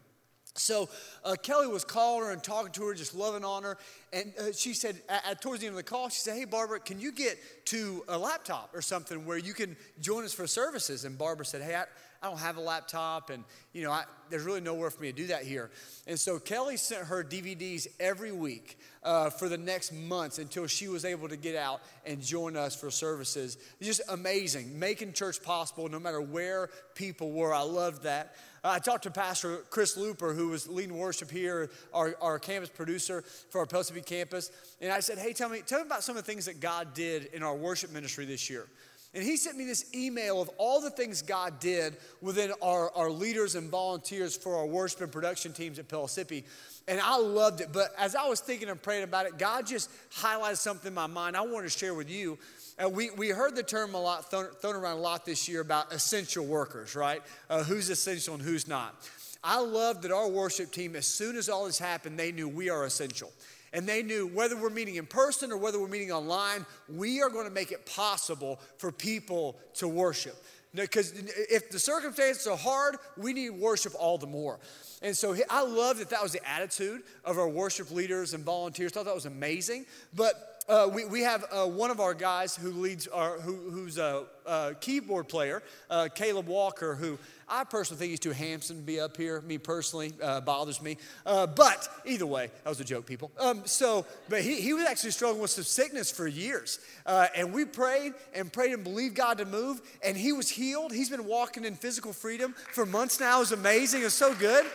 So 0.58 0.88
uh, 1.24 1.36
Kelly 1.42 1.68
was 1.68 1.84
calling 1.84 2.26
her 2.26 2.32
and 2.32 2.42
talking 2.42 2.72
to 2.74 2.88
her, 2.88 2.94
just 2.94 3.14
loving 3.14 3.44
on 3.44 3.64
her. 3.64 3.78
And 4.14 4.34
uh, 4.40 4.54
she 4.54 4.74
said, 4.74 5.02
at, 5.10 5.42
towards 5.42 5.60
the 5.62 5.68
end 5.68 5.74
of 5.74 5.78
the 5.78 5.84
call, 5.84 6.10
she 6.10 6.20
said, 6.20 6.38
Hey, 6.38 6.46
Barbara, 6.46 6.80
can 6.80 7.00
you 7.00 7.12
get 7.12 7.38
to 7.66 8.04
a 8.08 8.18
laptop 8.18 8.70
or 8.74 8.82
something 8.82 9.26
where 9.26 9.38
you 9.38 9.54
can 9.54 9.76
join 10.00 10.24
us 10.24 10.34
for 10.34 10.48
services? 10.48 11.04
And 11.04 11.18
Barbara 11.18 11.46
said, 11.46 11.62
Hey, 11.62 11.76
I, 11.76 11.84
I 12.26 12.30
don't 12.30 12.40
have 12.40 12.58
a 12.58 12.62
laptop, 12.62 13.30
and 13.30 13.44
you 13.72 13.84
know, 13.84 13.92
I, 13.92 14.06
there's 14.32 14.44
really 14.44 14.62
nowhere 14.62 14.90
for 14.90 15.00
me 15.00 15.12
to 15.12 15.16
do 15.16 15.28
that 15.28 15.44
here. 15.44 15.70
And 16.08 16.20
so 16.20 16.40
Kelly 16.40 16.76
sent 16.76 17.06
her 17.06 17.24
DVDs 17.24 17.88
every 18.00 18.32
week 18.32 18.80
uh, 19.04 19.30
for 19.30 19.48
the 19.48 19.60
next 19.60 19.94
months 19.94 20.40
until 20.40 20.66
she 20.66 20.88
was 20.88 21.06
able 21.06 21.30
to 21.30 21.38
get 21.38 21.56
out 21.56 21.82
and 22.04 22.20
join 22.20 22.58
us 22.58 22.76
for 22.76 22.90
services. 22.90 23.60
Just 23.80 24.02
amazing, 24.10 24.80
making 24.80 25.14
church 25.14 25.44
possible 25.44 25.88
no 25.88 26.00
matter 26.00 26.20
where 26.20 26.70
people 26.96 27.32
were. 27.32 27.54
I 27.54 27.62
loved 27.62 28.04
that. 28.04 28.36
Uh, 28.66 28.70
I 28.72 28.80
talked 28.80 29.04
to 29.04 29.12
Pastor 29.12 29.58
Chris 29.70 29.96
Looper, 29.96 30.34
who 30.34 30.48
was 30.48 30.68
leading 30.68 30.98
worship 30.98 31.30
here, 31.30 31.70
our, 31.94 32.16
our 32.20 32.40
campus 32.40 32.68
producer 32.68 33.24
for 33.52 33.60
our 33.60 33.68
Pellissippi 33.68 34.02
campus, 34.02 34.50
and 34.82 34.92
I 34.92 35.02
said, 35.02 35.20
"Hey, 35.20 35.34
tell 35.34 35.50
me, 35.50 35.62
tell 35.64 35.82
me 35.82 35.86
about 35.86 36.04
some 36.04 36.18
of 36.18 36.26
the 36.26 36.32
things 36.32 36.46
that 36.48 36.60
God 36.60 36.96
did 36.96 37.26
in 37.26 37.44
our 37.44 37.54
worship 37.54 37.94
ministry 37.94 38.26
this 38.26 38.50
year." 38.50 38.66
And 39.14 39.24
he 39.24 39.38
sent 39.38 39.56
me 39.56 39.66
this 39.66 39.94
email 39.94 40.42
of 40.42 40.50
all 40.58 40.82
the 40.82 40.90
things 40.90 41.22
God 41.22 41.60
did 41.60 41.98
within 42.22 42.52
our, 42.62 42.92
our 42.96 43.12
leaders 43.12 43.54
and 43.54 43.70
volunteers 43.70 44.36
for 44.36 44.58
our 44.58 44.66
worship 44.66 45.02
and 45.02 45.12
production 45.12 45.54
teams 45.54 45.78
at 45.78 45.88
Pellissippi. 45.88 46.44
And 46.88 47.00
I 47.02 47.18
loved 47.18 47.62
it. 47.62 47.70
But 47.74 47.94
as 47.98 48.16
I 48.16 48.28
was 48.28 48.40
thinking 48.40 48.70
and 48.70 48.82
praying 48.82 49.04
about 49.04 49.26
it, 49.26 49.38
God 49.38 49.66
just 49.66 49.90
highlighted 50.14 50.58
something 50.58 50.90
in 50.90 50.94
my 50.94 51.08
mind 51.08 51.36
I 51.36 51.42
wanted 51.42 51.72
to 51.72 51.78
share 51.78 51.94
with 51.94 52.10
you. 52.10 52.38
Uh, 52.84 52.90
we, 52.90 53.10
we 53.12 53.30
heard 53.30 53.56
the 53.56 53.64
term 53.64 53.96
a 53.96 54.02
lot 54.02 54.30
thrown, 54.30 54.48
thrown 54.62 54.76
around 54.76 54.98
a 54.98 55.02
lot 55.02 55.26
this 55.26 55.48
year 55.48 55.62
about 55.62 55.94
essential 55.94 56.46
workers, 56.46 56.96
right? 56.96 57.22
Uh, 57.50 57.64
who's 57.64 57.90
essential 57.90 58.36
and 58.36 58.44
who's 58.44 58.68
not. 58.68 58.96
I 59.44 59.60
love 59.60 60.02
that 60.02 60.12
our 60.12 60.28
worship 60.28 60.72
team, 60.72 60.96
as 60.96 61.08
soon 61.08 61.38
as 61.38 61.50
all 61.50 61.66
this 61.66 61.80
happened, 61.80 62.20
they 62.20 62.32
knew 62.32 62.50
we 62.50 62.70
are 62.70 62.86
essential. 62.86 63.32
And 63.74 63.88
they 63.88 64.04
knew 64.04 64.28
whether 64.28 64.56
we're 64.56 64.70
meeting 64.70 64.96
in 64.96 65.06
person 65.06 65.52
or 65.52 65.58
whether 65.58 65.80
we're 65.80 65.88
meeting 65.88 66.12
online, 66.12 66.66
we 66.88 67.22
are 67.22 67.30
going 67.30 67.46
to 67.46 67.52
make 67.52 67.72
it 67.72 67.86
possible 67.86 68.60
for 68.78 68.92
people 68.92 69.58
to 69.76 69.88
worship. 69.88 70.36
Because 70.76 71.14
if 71.16 71.70
the 71.70 71.80
circumstances 71.80 72.48
are 72.48 72.58
hard, 72.58 72.98
we 73.18 73.34
need 73.34 73.52
worship 73.52 73.94
all 73.98 74.18
the 74.18 74.28
more. 74.28 74.60
And 75.02 75.16
so 75.16 75.36
I 75.50 75.64
love 75.64 76.00
that 76.00 76.10
that 76.10 76.24
was 76.24 76.32
the 76.32 76.48
attitude 76.48 77.04
of 77.24 77.38
our 77.38 77.48
worship 77.48 77.92
leaders 77.92 78.34
and 78.34 78.44
volunteers. 78.44 78.92
I 78.92 78.96
thought 78.96 79.06
that 79.06 79.16
was 79.16 79.26
amazing. 79.26 79.86
But 80.14 80.55
uh, 80.68 80.90
we, 80.92 81.06
we 81.06 81.22
have 81.22 81.46
uh, 81.52 81.66
one 81.66 81.92
of 81.92 82.00
our 82.00 82.14
guys 82.14 82.56
who 82.56 82.72
leads 82.72 83.08
our, 83.08 83.40
who, 83.40 83.70
who's 83.70 83.98
a, 83.98 84.24
a 84.46 84.76
keyboard 84.80 85.28
player, 85.28 85.62
uh, 85.90 86.08
Caleb 86.14 86.48
Walker, 86.48 86.96
who 86.96 87.20
I 87.48 87.64
personally 87.64 88.00
think 88.00 88.10
he's 88.10 88.20
too 88.20 88.32
handsome 88.32 88.78
to 88.78 88.82
be 88.82 89.00
up 89.00 89.16
here. 89.16 89.42
Me 89.42 89.60
personally, 89.60 90.14
uh, 90.22 90.42
bothers 90.42 90.82
me. 90.82 90.98
Uh, 91.26 91.46
but 91.46 91.88
either 92.06 92.26
way, 92.26 92.50
that 92.64 92.70
was 92.70 92.80
a 92.80 92.84
joke, 92.84 93.06
people. 93.06 93.32
Um, 93.40 93.62
so, 93.66 94.06
but 94.28 94.42
he, 94.42 94.60
he 94.60 94.74
was 94.74 94.86
actually 94.86 95.12
struggling 95.12 95.42
with 95.42 95.52
some 95.52 95.64
sickness 95.64 96.10
for 96.12 96.28
years. 96.28 96.80
Uh, 97.06 97.28
and 97.36 97.54
we 97.54 97.66
prayed 97.66 98.14
and 98.34 98.52
prayed 98.52 98.74
and 98.74 98.84
believed 98.84 99.16
God 99.16 99.38
to 99.38 99.46
move, 99.46 99.82
and 100.04 100.18
he 100.18 100.34
was 100.34 100.50
healed. 100.50 100.92
He's 100.92 101.10
been 101.10 101.26
walking 101.26 101.64
in 101.64 101.76
physical 101.76 102.14
freedom 102.14 102.56
for 102.74 102.86
months 102.86 103.20
now. 103.20 103.38
It 103.38 103.42
was 103.42 103.52
amazing. 103.52 104.02
It 104.02 104.06
was 104.06 104.14
so 104.16 104.34
good. 104.34 104.66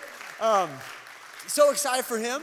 Um, 0.41 0.71
so 1.49 1.73
excited 1.73 2.05
for 2.05 2.19
him. 2.19 2.43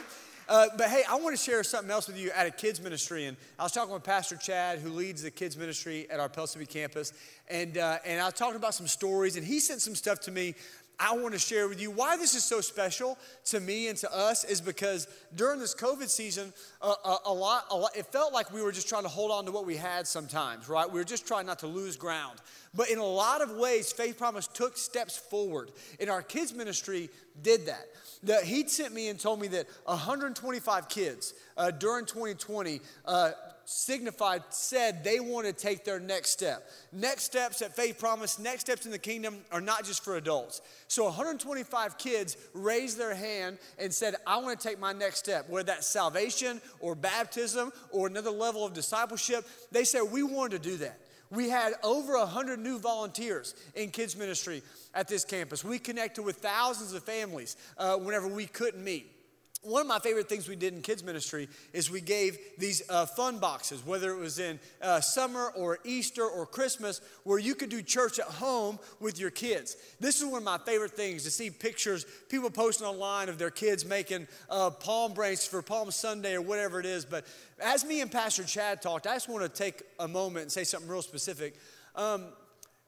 Uh, 0.49 0.67
but 0.77 0.87
hey, 0.87 1.03
I 1.09 1.15
want 1.15 1.35
to 1.35 1.43
share 1.43 1.61
something 1.63 1.91
else 1.91 2.07
with 2.07 2.17
you 2.17 2.31
at 2.31 2.47
a 2.47 2.51
kids 2.51 2.79
ministry. 2.79 3.25
And 3.25 3.35
I 3.59 3.63
was 3.63 3.73
talking 3.73 3.93
with 3.93 4.03
Pastor 4.03 4.37
Chad, 4.37 4.79
who 4.79 4.89
leads 4.89 5.21
the 5.21 5.31
kids 5.31 5.57
ministry 5.57 6.09
at 6.09 6.21
our 6.21 6.29
Pellissippi 6.29 6.65
campus. 6.65 7.11
And, 7.49 7.77
uh, 7.77 7.97
and 8.05 8.21
I 8.21 8.29
talking 8.31 8.55
about 8.55 8.73
some 8.73 8.87
stories, 8.87 9.35
and 9.35 9.45
he 9.45 9.59
sent 9.59 9.81
some 9.81 9.93
stuff 9.93 10.21
to 10.21 10.31
me 10.31 10.55
I 10.99 11.15
want 11.15 11.33
to 11.33 11.39
share 11.39 11.67
with 11.67 11.79
you 11.79 11.91
why 11.91 12.17
this 12.17 12.33
is 12.33 12.43
so 12.43 12.59
special 12.59 13.19
to 13.45 13.59
me 13.59 13.87
and 13.87 13.97
to 13.99 14.11
us 14.11 14.43
is 14.43 14.59
because 14.59 15.07
during 15.35 15.59
this 15.59 15.75
COVID 15.75 16.09
season, 16.09 16.51
uh, 16.81 16.95
a, 17.05 17.17
a, 17.25 17.33
lot, 17.33 17.65
a 17.69 17.77
lot, 17.77 17.95
it 17.95 18.07
felt 18.07 18.33
like 18.33 18.51
we 18.51 18.63
were 18.63 18.71
just 18.71 18.89
trying 18.89 19.03
to 19.03 19.09
hold 19.09 19.29
on 19.29 19.45
to 19.45 19.51
what 19.51 19.65
we 19.65 19.75
had 19.75 20.07
sometimes, 20.07 20.67
right? 20.67 20.91
We 20.91 20.99
were 20.99 21.05
just 21.05 21.27
trying 21.27 21.45
not 21.45 21.59
to 21.59 21.67
lose 21.67 21.95
ground. 21.97 22.39
But 22.73 22.89
in 22.89 22.97
a 22.97 23.05
lot 23.05 23.41
of 23.41 23.51
ways, 23.51 23.91
Faith 23.91 24.17
Promise 24.17 24.47
took 24.47 24.75
steps 24.75 25.17
forward. 25.17 25.71
And 25.99 26.09
our 26.09 26.23
kids 26.23 26.53
ministry 26.53 27.09
did 27.43 27.67
that. 27.67 27.85
that 28.23 28.43
he 28.43 28.67
sent 28.67 28.93
me 28.93 29.09
and 29.09 29.19
told 29.19 29.39
me 29.39 29.47
that 29.49 29.67
125 29.85 30.89
kids 30.89 31.35
uh, 31.57 31.69
during 31.69 32.05
2020 32.05 32.81
uh, 33.05 33.31
signified, 33.69 34.43
said 34.49 35.03
they 35.03 35.19
want 35.19 35.45
to 35.45 35.51
take 35.51 35.83
their 35.83 35.99
next 35.99 36.29
step. 36.29 36.69
Next 36.93 37.23
steps 37.23 37.61
at 37.61 37.75
Faith 37.75 37.99
Promise, 37.99 38.39
next 38.39 38.61
steps 38.61 38.85
in 38.85 38.93
the 38.93 38.97
kingdom 38.97 39.39
are 39.51 39.59
not 39.59 39.83
just 39.83 40.05
for 40.05 40.15
adults. 40.15 40.61
So 40.87 41.03
125 41.03 41.97
kids 41.97 42.37
raised 42.53 42.97
their 42.97 43.13
hand 43.13 43.57
and 43.77 43.93
said, 43.93 44.15
I 44.25 44.37
want 44.37 44.57
to 44.57 44.67
take 44.67 44.79
my 44.79 44.93
next 44.93 45.17
step, 45.19 45.49
whether 45.49 45.65
that's 45.65 45.85
salvation 45.85 46.61
or 46.79 46.95
baptism 46.95 47.73
or 47.91 48.07
another 48.07 48.31
level 48.31 48.65
of 48.65 48.71
discipleship. 48.71 49.45
They 49.69 49.83
said, 49.83 50.03
We 50.03 50.23
wanted 50.23 50.63
to 50.63 50.69
do 50.69 50.77
that. 50.77 51.01
We 51.29 51.49
had 51.49 51.73
over 51.83 52.17
100 52.17 52.59
new 52.59 52.79
volunteers 52.79 53.53
in 53.75 53.91
kids' 53.91 54.15
ministry 54.15 54.63
at 54.93 55.09
this 55.09 55.25
campus. 55.25 55.61
We 55.61 55.77
connected 55.77 56.23
with 56.23 56.37
thousands 56.37 56.93
of 56.93 57.03
families 57.03 57.57
uh, 57.77 57.97
whenever 57.97 58.29
we 58.29 58.45
couldn't 58.45 58.81
meet. 58.81 59.16
One 59.63 59.81
of 59.81 59.87
my 59.87 59.99
favorite 59.99 60.29
things 60.29 60.47
we 60.47 60.55
did 60.55 60.75
in 60.75 60.81
kids 60.81 61.03
ministry 61.03 61.49
is 61.73 61.89
we 61.89 61.99
gave 61.99 62.37
these 62.57 62.83
uh, 62.89 63.05
fun 63.05 63.39
boxes, 63.39 63.85
whether 63.85 64.11
it 64.11 64.19
was 64.19 64.37
in 64.37 64.59
uh, 64.81 65.01
summer 65.01 65.51
or 65.55 65.79
Easter 65.83 66.23
or 66.23 66.45
Christmas, 66.45 67.01
where 67.23 67.39
you 67.39 67.55
could 67.55 67.69
do 67.69 67.81
church 67.81 68.19
at 68.19 68.27
home 68.27 68.77
with 68.99 69.19
your 69.19 69.31
kids. 69.31 69.75
This 69.99 70.21
is 70.21 70.25
one 70.25 70.37
of 70.37 70.43
my 70.43 70.59
favorite 70.59 70.91
things 70.91 71.23
to 71.23 71.31
see 71.31 71.49
pictures, 71.49 72.05
people 72.29 72.51
posting 72.51 72.85
online 72.85 73.29
of 73.29 73.39
their 73.39 73.49
kids 73.49 73.83
making 73.83 74.27
uh, 74.49 74.69
palm 74.69 75.13
branches 75.13 75.47
for 75.47 75.63
Palm 75.63 75.89
Sunday 75.89 76.35
or 76.35 76.41
whatever 76.41 76.79
it 76.79 76.85
is. 76.85 77.03
But 77.03 77.25
as 77.59 77.83
me 77.83 78.01
and 78.01 78.11
Pastor 78.11 78.43
Chad 78.43 78.81
talked, 78.81 79.07
I 79.07 79.15
just 79.15 79.27
want 79.27 79.43
to 79.43 79.49
take 79.49 79.81
a 79.99 80.07
moment 80.07 80.43
and 80.43 80.51
say 80.51 80.65
something 80.65 80.89
real 80.89 81.01
specific. 81.01 81.55
Um, 81.95 82.25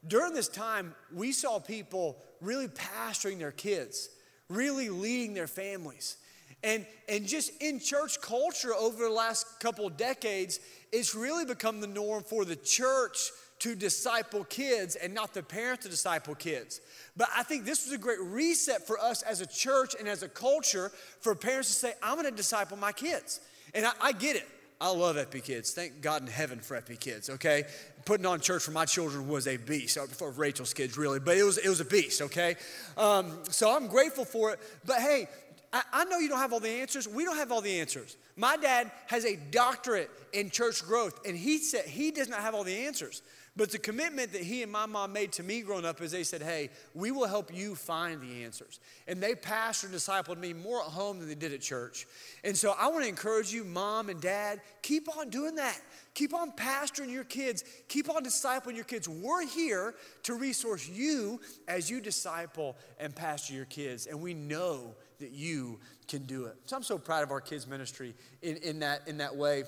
during 0.06 0.34
this 0.34 0.48
time, 0.48 0.94
we 1.12 1.32
saw 1.32 1.58
people 1.58 2.22
really 2.40 2.68
pastoring 2.68 3.38
their 3.38 3.50
kids, 3.50 4.08
really 4.48 4.88
leading 4.88 5.34
their 5.34 5.48
families. 5.48 6.16
And, 6.62 6.86
and 7.08 7.26
just 7.26 7.52
in 7.62 7.80
church 7.80 8.20
culture 8.20 8.74
over 8.74 9.04
the 9.04 9.10
last 9.10 9.60
couple 9.60 9.88
decades, 9.88 10.60
it's 10.92 11.14
really 11.14 11.44
become 11.44 11.80
the 11.80 11.86
norm 11.86 12.22
for 12.22 12.44
the 12.44 12.56
church 12.56 13.30
to 13.60 13.74
disciple 13.74 14.44
kids 14.44 14.96
and 14.96 15.14
not 15.14 15.34
the 15.34 15.42
parents 15.42 15.84
to 15.84 15.90
disciple 15.90 16.34
kids. 16.34 16.80
But 17.16 17.28
I 17.36 17.42
think 17.42 17.64
this 17.64 17.84
was 17.84 17.94
a 17.94 17.98
great 17.98 18.20
reset 18.20 18.86
for 18.86 18.98
us 18.98 19.22
as 19.22 19.40
a 19.40 19.46
church 19.46 19.94
and 19.98 20.08
as 20.08 20.22
a 20.22 20.28
culture 20.28 20.90
for 21.20 21.34
parents 21.34 21.68
to 21.68 21.74
say, 21.74 21.92
I'm 22.02 22.16
gonna 22.16 22.30
disciple 22.30 22.76
my 22.76 22.92
kids. 22.92 23.40
And 23.74 23.86
I, 23.86 23.92
I 24.02 24.12
get 24.12 24.36
it. 24.36 24.48
I 24.80 24.90
love 24.90 25.16
FP 25.16 25.44
Kids. 25.44 25.72
Thank 25.72 26.00
God 26.00 26.22
in 26.22 26.28
heaven 26.28 26.58
for 26.58 26.80
FP 26.80 26.98
Kids, 26.98 27.28
okay? 27.28 27.64
Putting 28.06 28.24
on 28.24 28.40
church 28.40 28.62
for 28.62 28.70
my 28.70 28.86
children 28.86 29.28
was 29.28 29.46
a 29.46 29.58
beast, 29.58 29.98
for 30.12 30.30
Rachel's 30.30 30.72
kids, 30.72 30.96
really, 30.96 31.20
but 31.20 31.36
it 31.36 31.42
was, 31.42 31.58
it 31.58 31.68
was 31.68 31.80
a 31.80 31.84
beast, 31.84 32.22
okay? 32.22 32.56
Um, 32.96 33.40
so 33.50 33.76
I'm 33.76 33.88
grateful 33.88 34.24
for 34.24 34.52
it. 34.52 34.60
But 34.86 35.00
hey, 35.00 35.28
I, 35.72 35.82
I 35.92 36.04
know 36.04 36.18
you 36.18 36.28
don't 36.28 36.38
have 36.38 36.52
all 36.52 36.60
the 36.60 36.68
answers. 36.68 37.06
We 37.06 37.24
don't 37.24 37.36
have 37.36 37.52
all 37.52 37.60
the 37.60 37.80
answers. 37.80 38.16
My 38.36 38.56
dad 38.56 38.90
has 39.06 39.24
a 39.24 39.36
doctorate 39.36 40.10
in 40.32 40.50
church 40.50 40.84
growth, 40.84 41.26
and 41.26 41.36
he 41.36 41.58
said 41.58 41.84
he 41.84 42.10
does 42.10 42.28
not 42.28 42.40
have 42.40 42.54
all 42.54 42.64
the 42.64 42.86
answers. 42.86 43.22
But 43.56 43.72
the 43.72 43.78
commitment 43.78 44.32
that 44.32 44.42
he 44.42 44.62
and 44.62 44.70
my 44.70 44.86
mom 44.86 45.12
made 45.12 45.32
to 45.32 45.42
me 45.42 45.60
growing 45.62 45.84
up 45.84 46.00
is 46.00 46.12
they 46.12 46.22
said, 46.22 46.40
Hey, 46.40 46.70
we 46.94 47.10
will 47.10 47.26
help 47.26 47.52
you 47.52 47.74
find 47.74 48.20
the 48.20 48.44
answers. 48.44 48.78
And 49.08 49.20
they 49.20 49.34
pastored 49.34 49.86
and 49.86 49.94
discipled 49.94 50.38
me 50.38 50.52
more 50.52 50.80
at 50.80 50.86
home 50.86 51.18
than 51.18 51.28
they 51.28 51.34
did 51.34 51.52
at 51.52 51.60
church. 51.60 52.06
And 52.44 52.56
so 52.56 52.74
I 52.78 52.88
want 52.88 53.02
to 53.02 53.08
encourage 53.08 53.52
you, 53.52 53.64
mom 53.64 54.08
and 54.08 54.20
dad, 54.20 54.60
keep 54.82 55.14
on 55.16 55.30
doing 55.30 55.56
that. 55.56 55.78
Keep 56.14 56.32
on 56.32 56.52
pastoring 56.52 57.10
your 57.10 57.24
kids. 57.24 57.64
Keep 57.88 58.08
on 58.08 58.24
discipling 58.24 58.76
your 58.76 58.84
kids. 58.84 59.08
We're 59.08 59.46
here 59.46 59.94
to 60.22 60.34
resource 60.34 60.88
you 60.88 61.40
as 61.66 61.90
you 61.90 62.00
disciple 62.00 62.76
and 63.00 63.14
pastor 63.14 63.54
your 63.54 63.64
kids. 63.64 64.06
And 64.06 64.20
we 64.20 64.32
know 64.32 64.94
that 65.20 65.30
you 65.30 65.78
can 66.08 66.24
do 66.24 66.46
it. 66.46 66.56
So 66.66 66.76
I'm 66.76 66.82
so 66.82 66.98
proud 66.98 67.22
of 67.22 67.30
our 67.30 67.40
kids' 67.40 67.66
ministry 67.66 68.14
in, 68.42 68.56
in, 68.56 68.80
that, 68.80 69.06
in 69.06 69.18
that 69.18 69.34
way. 69.34 69.64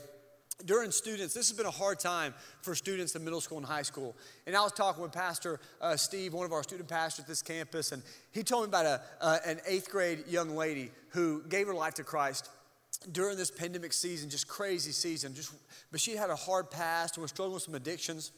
During 0.64 0.90
students, 0.90 1.34
this 1.34 1.48
has 1.48 1.56
been 1.56 1.66
a 1.66 1.70
hard 1.70 1.98
time 1.98 2.34
for 2.60 2.74
students 2.74 3.16
in 3.16 3.24
middle 3.24 3.40
school 3.40 3.58
and 3.58 3.66
high 3.66 3.82
school. 3.82 4.14
And 4.46 4.54
I 4.54 4.60
was 4.60 4.72
talking 4.72 5.02
with 5.02 5.12
Pastor 5.12 5.60
uh, 5.80 5.96
Steve, 5.96 6.34
one 6.34 6.44
of 6.44 6.52
our 6.52 6.62
student 6.62 6.88
pastors 6.88 7.24
at 7.24 7.28
this 7.28 7.42
campus, 7.42 7.92
and 7.92 8.02
he 8.32 8.42
told 8.42 8.64
me 8.64 8.68
about 8.68 8.86
a, 8.86 9.00
uh, 9.20 9.38
an 9.46 9.60
eighth 9.66 9.90
grade 9.90 10.24
young 10.28 10.54
lady 10.54 10.90
who 11.10 11.42
gave 11.48 11.66
her 11.66 11.74
life 11.74 11.94
to 11.94 12.04
Christ 12.04 12.50
during 13.10 13.36
this 13.36 13.50
pandemic 13.50 13.92
season, 13.92 14.30
just 14.30 14.46
crazy 14.46 14.92
season. 14.92 15.34
Just, 15.34 15.52
but 15.90 16.00
she 16.00 16.14
had 16.14 16.30
a 16.30 16.36
hard 16.36 16.70
past 16.70 17.16
and 17.16 17.22
was 17.22 17.30
struggling 17.30 17.54
with 17.54 17.62
some 17.64 17.74
addictions. 17.74 18.30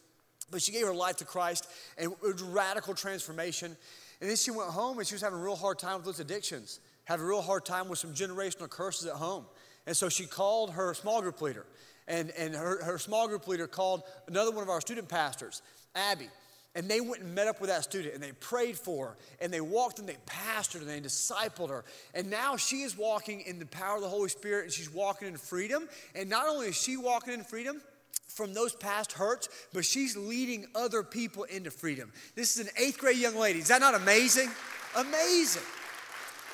But 0.50 0.62
she 0.62 0.72
gave 0.72 0.86
her 0.86 0.94
life 0.94 1.16
to 1.16 1.24
Christ, 1.24 1.68
and 1.98 2.12
it 2.12 2.22
was 2.22 2.42
radical 2.42 2.94
transformation. 2.94 3.76
And 4.20 4.30
then 4.30 4.36
she 4.36 4.50
went 4.50 4.70
home 4.70 4.98
and 4.98 5.06
she 5.06 5.14
was 5.14 5.22
having 5.22 5.38
a 5.38 5.42
real 5.42 5.56
hard 5.56 5.78
time 5.78 5.96
with 5.96 6.04
those 6.04 6.20
addictions 6.20 6.80
have 7.04 7.20
a 7.20 7.24
real 7.24 7.42
hard 7.42 7.64
time 7.64 7.88
with 7.88 7.98
some 7.98 8.14
generational 8.14 8.68
curses 8.68 9.06
at 9.06 9.14
home. 9.14 9.44
And 9.86 9.96
so 9.96 10.08
she 10.08 10.26
called 10.26 10.72
her 10.72 10.94
small 10.94 11.20
group 11.20 11.40
leader. 11.40 11.66
And, 12.06 12.30
and 12.38 12.54
her, 12.54 12.82
her 12.84 12.98
small 12.98 13.28
group 13.28 13.46
leader 13.48 13.66
called 13.66 14.02
another 14.28 14.50
one 14.50 14.62
of 14.62 14.68
our 14.68 14.80
student 14.80 15.08
pastors, 15.08 15.62
Abby. 15.94 16.28
And 16.74 16.88
they 16.88 17.00
went 17.00 17.22
and 17.22 17.34
met 17.34 17.46
up 17.46 17.60
with 17.60 17.70
that 17.70 17.84
student 17.84 18.14
and 18.14 18.22
they 18.22 18.32
prayed 18.32 18.76
for 18.76 19.06
her 19.06 19.16
and 19.40 19.52
they 19.52 19.60
walked 19.60 20.00
and 20.00 20.08
they 20.08 20.16
pastored 20.26 20.80
and 20.80 20.88
they 20.88 21.00
discipled 21.00 21.70
her. 21.70 21.84
And 22.14 22.30
now 22.30 22.56
she 22.56 22.82
is 22.82 22.98
walking 22.98 23.42
in 23.42 23.60
the 23.60 23.66
power 23.66 23.96
of 23.96 24.02
the 24.02 24.08
Holy 24.08 24.28
Spirit 24.28 24.64
and 24.64 24.72
she's 24.72 24.92
walking 24.92 25.28
in 25.28 25.36
freedom. 25.36 25.88
And 26.16 26.28
not 26.28 26.48
only 26.48 26.68
is 26.68 26.76
she 26.76 26.96
walking 26.96 27.32
in 27.32 27.44
freedom, 27.44 27.80
from 28.26 28.52
those 28.52 28.74
past 28.74 29.12
hurts, 29.12 29.48
but 29.72 29.84
she's 29.84 30.16
leading 30.16 30.66
other 30.74 31.04
people 31.04 31.44
into 31.44 31.70
freedom. 31.70 32.12
This 32.34 32.56
is 32.56 32.66
an 32.66 32.72
eighth 32.76 32.98
grade 32.98 33.18
young 33.18 33.36
lady. 33.36 33.60
Is 33.60 33.68
that 33.68 33.80
not 33.80 33.94
amazing? 33.94 34.50
Amazing. 34.96 35.62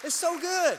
It's 0.02 0.14
so 0.14 0.38
good. 0.40 0.78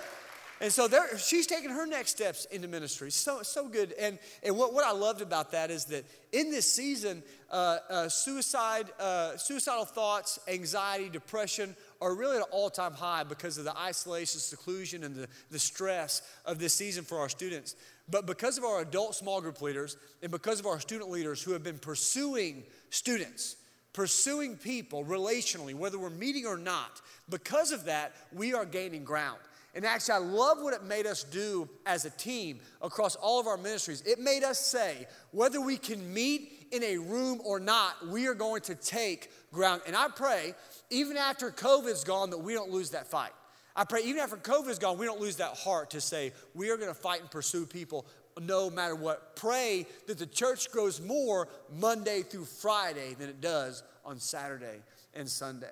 And 0.62 0.72
so 0.72 0.88
there, 0.88 1.18
she's 1.18 1.48
taking 1.48 1.72
her 1.72 1.88
next 1.88 2.12
steps 2.12 2.46
into 2.46 2.68
ministry. 2.68 3.10
So, 3.10 3.42
so 3.42 3.68
good. 3.68 3.94
And, 4.00 4.20
and 4.44 4.56
what, 4.56 4.76
what 4.76 4.86
I 4.86 4.92
loved 4.92 5.22
about 5.22 5.52
that 5.54 5.72
is 5.72 5.86
that 5.86 6.06
in 6.32 6.52
this 6.52 6.72
season, 6.72 7.24
uh, 7.50 7.80
uh, 7.90 8.10
suicide, 8.10 8.86
uh, 9.00 9.38
suicidal 9.38 9.86
thoughts, 9.86 10.38
anxiety, 10.48 11.10
depression 11.10 11.76
are 12.00 12.14
really 12.14 12.36
at 12.38 12.44
an 12.44 12.48
all 12.52 12.70
time 12.70 12.94
high 12.94 13.24
because 13.24 13.58
of 13.58 13.64
the 13.66 13.76
isolation, 13.76 14.40
seclusion, 14.40 15.04
and 15.04 15.16
the, 15.16 15.28
the 15.50 15.58
stress 15.58 16.22
of 16.46 16.60
this 16.60 16.76
season 16.76 17.04
for 17.04 17.18
our 17.18 17.30
students. 17.30 17.76
But 18.08 18.28
because 18.28 18.60
of 18.60 18.64
our 18.64 18.82
adult 18.82 19.16
small 19.16 19.42
group 19.42 19.64
leaders 19.64 19.98
and 20.22 20.32
because 20.32 20.60
of 20.60 20.68
our 20.68 20.80
student 20.80 21.10
leaders 21.10 21.42
who 21.42 21.54
have 21.54 21.64
been 21.64 21.80
pursuing 21.80 22.66
students, 22.92 23.56
pursuing 23.94 24.56
people 24.56 25.04
relationally, 25.04 25.74
whether 25.74 26.00
we're 26.00 26.10
meeting 26.10 26.46
or 26.46 26.58
not, 26.58 27.02
because 27.30 27.72
of 27.72 27.86
that, 27.86 28.14
we 28.34 28.54
are 28.54 28.66
gaining 28.66 29.04
ground. 29.04 29.40
And 29.74 29.86
actually, 29.86 30.16
I 30.16 30.18
love 30.18 30.62
what 30.62 30.74
it 30.74 30.84
made 30.84 31.06
us 31.06 31.24
do 31.24 31.70
as 31.86 32.04
a 32.04 32.10
team 32.10 32.60
across 32.82 33.16
all 33.16 33.40
of 33.40 33.48
our 33.48 33.58
ministries. 33.58 34.02
It 34.02 34.20
made 34.20 34.44
us 34.44 34.60
say, 34.60 35.08
whether 35.32 35.62
we 35.62 35.78
can 35.78 36.14
meet 36.14 36.68
in 36.72 36.84
a 36.84 36.98
room 36.98 37.42
or 37.44 37.60
not, 37.60 38.06
we 38.08 38.28
are 38.28 38.34
going 38.34 38.62
to 38.64 38.76
take 38.76 39.32
ground. 39.54 39.82
And 39.88 39.96
I 39.96 40.08
pray, 40.10 40.56
even 40.90 41.16
after 41.16 41.52
COVID's 41.52 42.04
gone, 42.04 42.32
that 42.32 42.40
we 42.40 42.54
don't 42.54 42.72
lose 42.72 42.90
that 42.90 43.08
fight. 43.08 43.32
I 43.74 43.86
pray, 43.86 44.02
even 44.04 44.22
after 44.22 44.36
COVID's 44.36 44.80
gone, 44.80 44.98
we 44.98 45.06
don't 45.06 45.22
lose 45.22 45.38
that 45.38 45.56
heart 45.56 45.92
to 45.92 46.02
say, 46.02 46.34
we 46.54 46.70
are 46.70 46.76
going 46.76 46.90
to 46.90 46.94
fight 46.94 47.22
and 47.22 47.32
pursue 47.32 47.66
people 47.66 48.06
no 48.40 48.70
matter 48.70 48.96
what. 48.96 49.36
Pray 49.36 49.86
that 50.08 50.18
the 50.18 50.26
church 50.26 50.72
grows 50.72 51.02
more 51.02 51.48
Monday 51.80 52.22
through 52.22 52.46
Friday 52.46 53.16
than 53.16 53.30
it 53.30 53.42
does 53.42 53.84
on 54.06 54.20
Saturday 54.20 54.80
and 55.14 55.28
Sunday. 55.28 55.68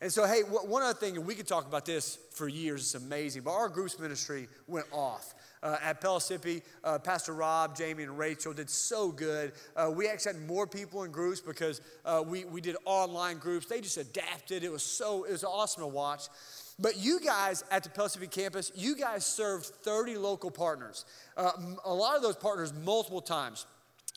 And 0.00 0.12
so, 0.12 0.26
hey, 0.26 0.42
one 0.42 0.82
other 0.82 0.94
thing, 0.94 1.16
and 1.16 1.26
we 1.26 1.34
could 1.34 1.48
talk 1.48 1.66
about 1.66 1.84
this 1.84 2.18
for 2.30 2.46
years, 2.46 2.82
it's 2.82 2.94
amazing, 2.94 3.42
but 3.42 3.50
our 3.50 3.68
groups 3.68 3.98
ministry 3.98 4.48
went 4.68 4.86
off. 4.92 5.34
Uh, 5.60 5.76
at 5.82 6.00
Pellissippi, 6.00 6.62
uh, 6.84 7.00
Pastor 7.00 7.34
Rob, 7.34 7.76
Jamie, 7.76 8.04
and 8.04 8.16
Rachel 8.16 8.52
did 8.52 8.70
so 8.70 9.10
good. 9.10 9.50
Uh, 9.74 9.90
we 9.92 10.06
actually 10.06 10.34
had 10.34 10.46
more 10.46 10.68
people 10.68 11.02
in 11.02 11.10
groups 11.10 11.40
because 11.40 11.80
uh, 12.04 12.22
we, 12.24 12.44
we 12.44 12.60
did 12.60 12.76
online 12.84 13.38
groups. 13.38 13.66
They 13.66 13.80
just 13.80 13.96
adapted. 13.96 14.62
It 14.62 14.70
was 14.70 14.84
so, 14.84 15.24
it 15.24 15.32
was 15.32 15.42
awesome 15.42 15.82
to 15.82 15.88
watch. 15.88 16.28
But 16.78 16.96
you 16.96 17.20
guys 17.20 17.64
at 17.70 17.82
the 17.82 17.90
Pellissippi 17.90 18.28
campus, 18.28 18.70
you 18.74 18.94
guys 18.94 19.26
served 19.26 19.66
30 19.66 20.16
local 20.16 20.50
partners. 20.50 21.04
Uh, 21.36 21.52
a 21.84 21.92
lot 21.92 22.16
of 22.16 22.22
those 22.22 22.36
partners 22.36 22.72
multiple 22.72 23.20
times 23.20 23.66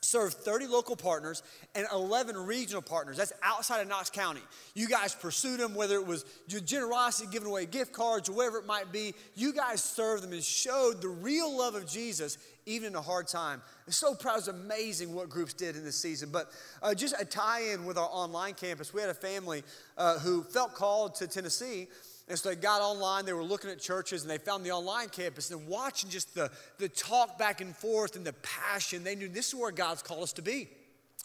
served 0.04 0.34
30 0.34 0.68
local 0.68 0.96
partners 0.96 1.44
and 1.76 1.86
11 1.92 2.36
regional 2.36 2.82
partners. 2.82 3.18
That's 3.18 3.34
outside 3.44 3.82
of 3.82 3.88
Knox 3.88 4.10
County. 4.10 4.42
You 4.74 4.88
guys 4.88 5.14
pursued 5.14 5.60
them, 5.60 5.76
whether 5.76 5.96
it 5.96 6.06
was 6.06 6.26
your 6.48 6.62
generosity, 6.62 7.30
giving 7.32 7.48
away 7.48 7.66
gift 7.66 7.94
cards, 7.94 8.28
or 8.28 8.34
whatever 8.34 8.58
it 8.58 8.66
might 8.66 8.92
be. 8.92 9.14
You 9.36 9.54
guys 9.54 9.84
served 9.84 10.24
them 10.24 10.34
and 10.34 10.44
showed 10.44 11.02
the 11.02 11.08
real 11.08 11.56
love 11.56 11.76
of 11.76 11.88
Jesus 11.88 12.38
even 12.66 12.90
in 12.90 12.96
a 12.96 13.02
hard 13.02 13.28
time. 13.28 13.62
I'm 13.86 13.94
so 13.94 14.14
proud. 14.14 14.40
It's 14.40 14.48
amazing 14.48 15.14
what 15.14 15.30
groups 15.30 15.54
did 15.54 15.76
in 15.76 15.84
this 15.84 15.98
season. 15.98 16.30
But 16.32 16.52
uh, 16.82 16.94
just 16.94 17.16
a 17.20 17.26
tie 17.26 17.72
in 17.74 17.86
with 17.86 17.98
our 17.98 18.10
online 18.12 18.54
campus, 18.54 18.94
we 18.94 19.02
had 19.02 19.10
a 19.10 19.16
family 19.16 19.64
uh, 19.98 20.20
who 20.20 20.44
felt 20.44 20.74
called 20.74 21.16
to 21.16 21.28
Tennessee 21.28 21.88
and 22.28 22.38
so 22.38 22.50
they 22.50 22.56
got 22.56 22.82
online, 22.82 23.26
they 23.26 23.34
were 23.34 23.44
looking 23.44 23.70
at 23.70 23.80
churches, 23.80 24.22
and 24.22 24.32
they 24.32 24.38
found 24.38 24.66
the 24.66 24.72
online 24.72 25.10
campus 25.10 25.52
and 25.52 25.68
watching 25.68 26.10
just 26.10 26.34
the, 26.34 26.50
the 26.78 26.88
talk 26.88 27.38
back 27.38 27.62
and 27.62 27.76
forth 27.76 28.16
and 28.16 28.26
the 28.26 28.34
passion. 28.42 29.04
They 29.04 29.16
knew 29.16 29.28
this 29.28 29.50
is 29.50 29.56
where 29.56 29.72
God's 29.72 30.02
called 30.02 30.24
us 30.24 30.34
to 30.34 30.42
be. 30.42 30.70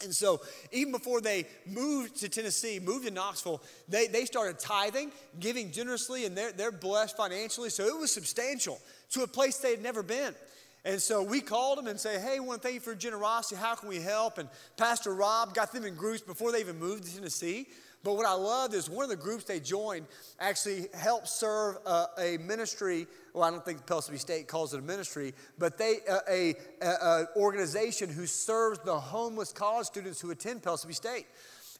And 0.03 0.13
so, 0.13 0.41
even 0.71 0.91
before 0.91 1.21
they 1.21 1.45
moved 1.65 2.17
to 2.17 2.29
Tennessee, 2.29 2.79
moved 2.79 3.05
to 3.07 3.11
Knoxville, 3.11 3.63
they, 3.89 4.05
they 4.07 4.25
started 4.25 4.59
tithing, 4.59 5.11
giving 5.39 5.71
generously, 5.71 6.25
and 6.25 6.37
they're, 6.37 6.51
they're 6.51 6.71
blessed 6.71 7.17
financially. 7.17 7.69
So, 7.69 7.85
it 7.85 7.97
was 7.97 8.11
substantial 8.11 8.79
to 9.11 9.23
a 9.23 9.27
place 9.27 9.57
they 9.57 9.71
had 9.71 9.81
never 9.81 10.03
been. 10.03 10.35
And 10.85 11.01
so 11.01 11.21
we 11.21 11.41
called 11.41 11.77
them 11.77 11.87
and 11.87 11.99
say, 11.99 12.17
hey, 12.17 12.39
we 12.39 12.47
want 12.47 12.61
to 12.61 12.67
thank 12.67 12.75
you 12.75 12.79
for 12.79 12.91
your 12.91 12.97
generosity. 12.97 13.59
How 13.59 13.75
can 13.75 13.89
we 13.89 13.99
help? 13.99 14.37
And 14.37 14.47
Pastor 14.77 15.13
Rob 15.13 15.53
got 15.53 15.73
them 15.73 15.83
in 15.83 15.95
groups 15.95 16.21
before 16.21 16.53
they 16.53 16.61
even 16.61 16.79
moved 16.79 17.03
to 17.03 17.13
Tennessee. 17.13 17.67
But 18.03 18.15
what 18.15 18.25
I 18.25 18.33
loved 18.33 18.73
is 18.73 18.89
one 18.89 19.03
of 19.03 19.09
the 19.09 19.15
groups 19.15 19.43
they 19.43 19.59
joined 19.59 20.05
actually 20.39 20.87
helped 20.93 21.27
serve 21.27 21.77
uh, 21.85 22.07
a 22.17 22.37
ministry. 22.37 23.07
Well, 23.33 23.43
I 23.43 23.51
don't 23.51 23.65
think 23.65 23.85
Pellissippi 23.85 24.17
State 24.17 24.47
calls 24.47 24.73
it 24.73 24.79
a 24.79 24.83
ministry, 24.83 25.33
but 25.57 25.77
they 25.77 25.97
a, 26.29 26.55
a, 26.81 26.87
a 26.87 27.25
organization 27.35 28.09
who 28.09 28.25
serves 28.25 28.79
the 28.85 28.97
homeless 28.97 29.51
college 29.51 29.87
students 29.87 30.21
who 30.21 30.31
attend 30.31 30.63
Pellissippi 30.63 30.93
State. 30.93 31.25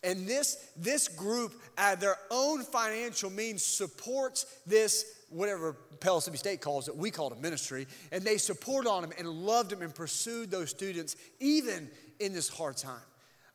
And 0.04 0.28
this, 0.28 0.72
this 0.76 1.08
group, 1.08 1.54
at 1.78 2.00
their 2.00 2.18
own 2.30 2.64
financial 2.64 3.30
means, 3.30 3.64
supports 3.64 4.46
this, 4.66 5.06
whatever 5.30 5.74
Pellissippi 6.00 6.38
State 6.38 6.62
calls 6.62 6.88
it, 6.88 6.96
we 6.96 7.10
call 7.10 7.32
it 7.32 7.38
a 7.38 7.42
ministry. 7.42 7.88
And 8.12 8.24
they 8.24 8.38
supported 8.38 8.90
on 8.90 9.02
them 9.02 9.12
and 9.18 9.28
loved 9.28 9.72
them 9.72 9.82
and 9.82 9.94
pursued 9.94 10.52
those 10.52 10.70
students 10.70 11.16
even 11.40 11.90
in 12.20 12.34
this 12.34 12.48
hard 12.50 12.78
time. 12.78 13.02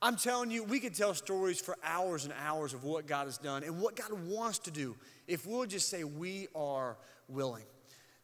I'm 0.03 0.17
telling 0.17 0.51
you, 0.51 0.65
we 0.65 0.81
could 0.81 0.95
tell 0.95 1.15
stories 1.15 1.61
for 1.61 1.77
hours 1.85 2.25
and 2.25 2.35
hours 2.45 2.75
of 2.75 2.83
what 2.83 3.07
God 3.07 3.27
has 3.27 3.39
done 3.39 3.63
and 3.63 3.81
what 3.81 3.95
God 3.95 4.13
wants 4.27 4.59
to 4.61 4.73
do 4.73 4.97
if 5.29 5.47
we'll 5.47 5.65
just 5.65 5.89
say 5.89 6.03
we 6.03 6.49
are 6.57 6.97
willing. 7.29 7.63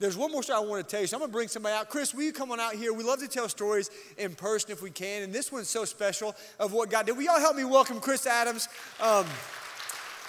There's 0.00 0.16
one 0.16 0.32
more 0.32 0.42
story 0.42 0.58
I 0.58 0.66
want 0.66 0.86
to 0.86 0.90
tell 0.90 1.00
you. 1.00 1.06
So 1.06 1.16
I'm 1.16 1.20
going 1.20 1.30
to 1.30 1.32
bring 1.32 1.46
somebody 1.46 1.76
out. 1.76 1.88
Chris, 1.88 2.12
will 2.12 2.24
you 2.24 2.32
come 2.32 2.50
on 2.50 2.58
out 2.58 2.74
here? 2.74 2.92
We 2.92 3.04
love 3.04 3.20
to 3.20 3.28
tell 3.28 3.48
stories 3.48 3.90
in 4.16 4.34
person 4.34 4.72
if 4.72 4.82
we 4.82 4.90
can. 4.90 5.22
And 5.22 5.32
this 5.32 5.52
one's 5.52 5.68
so 5.68 5.84
special 5.84 6.34
of 6.58 6.72
what 6.72 6.90
God 6.90 7.06
did. 7.06 7.16
Will 7.16 7.24
y'all 7.24 7.38
help 7.38 7.54
me 7.54 7.64
welcome 7.64 8.00
Chris 8.00 8.26
Adams? 8.26 8.68
Um, 9.00 9.26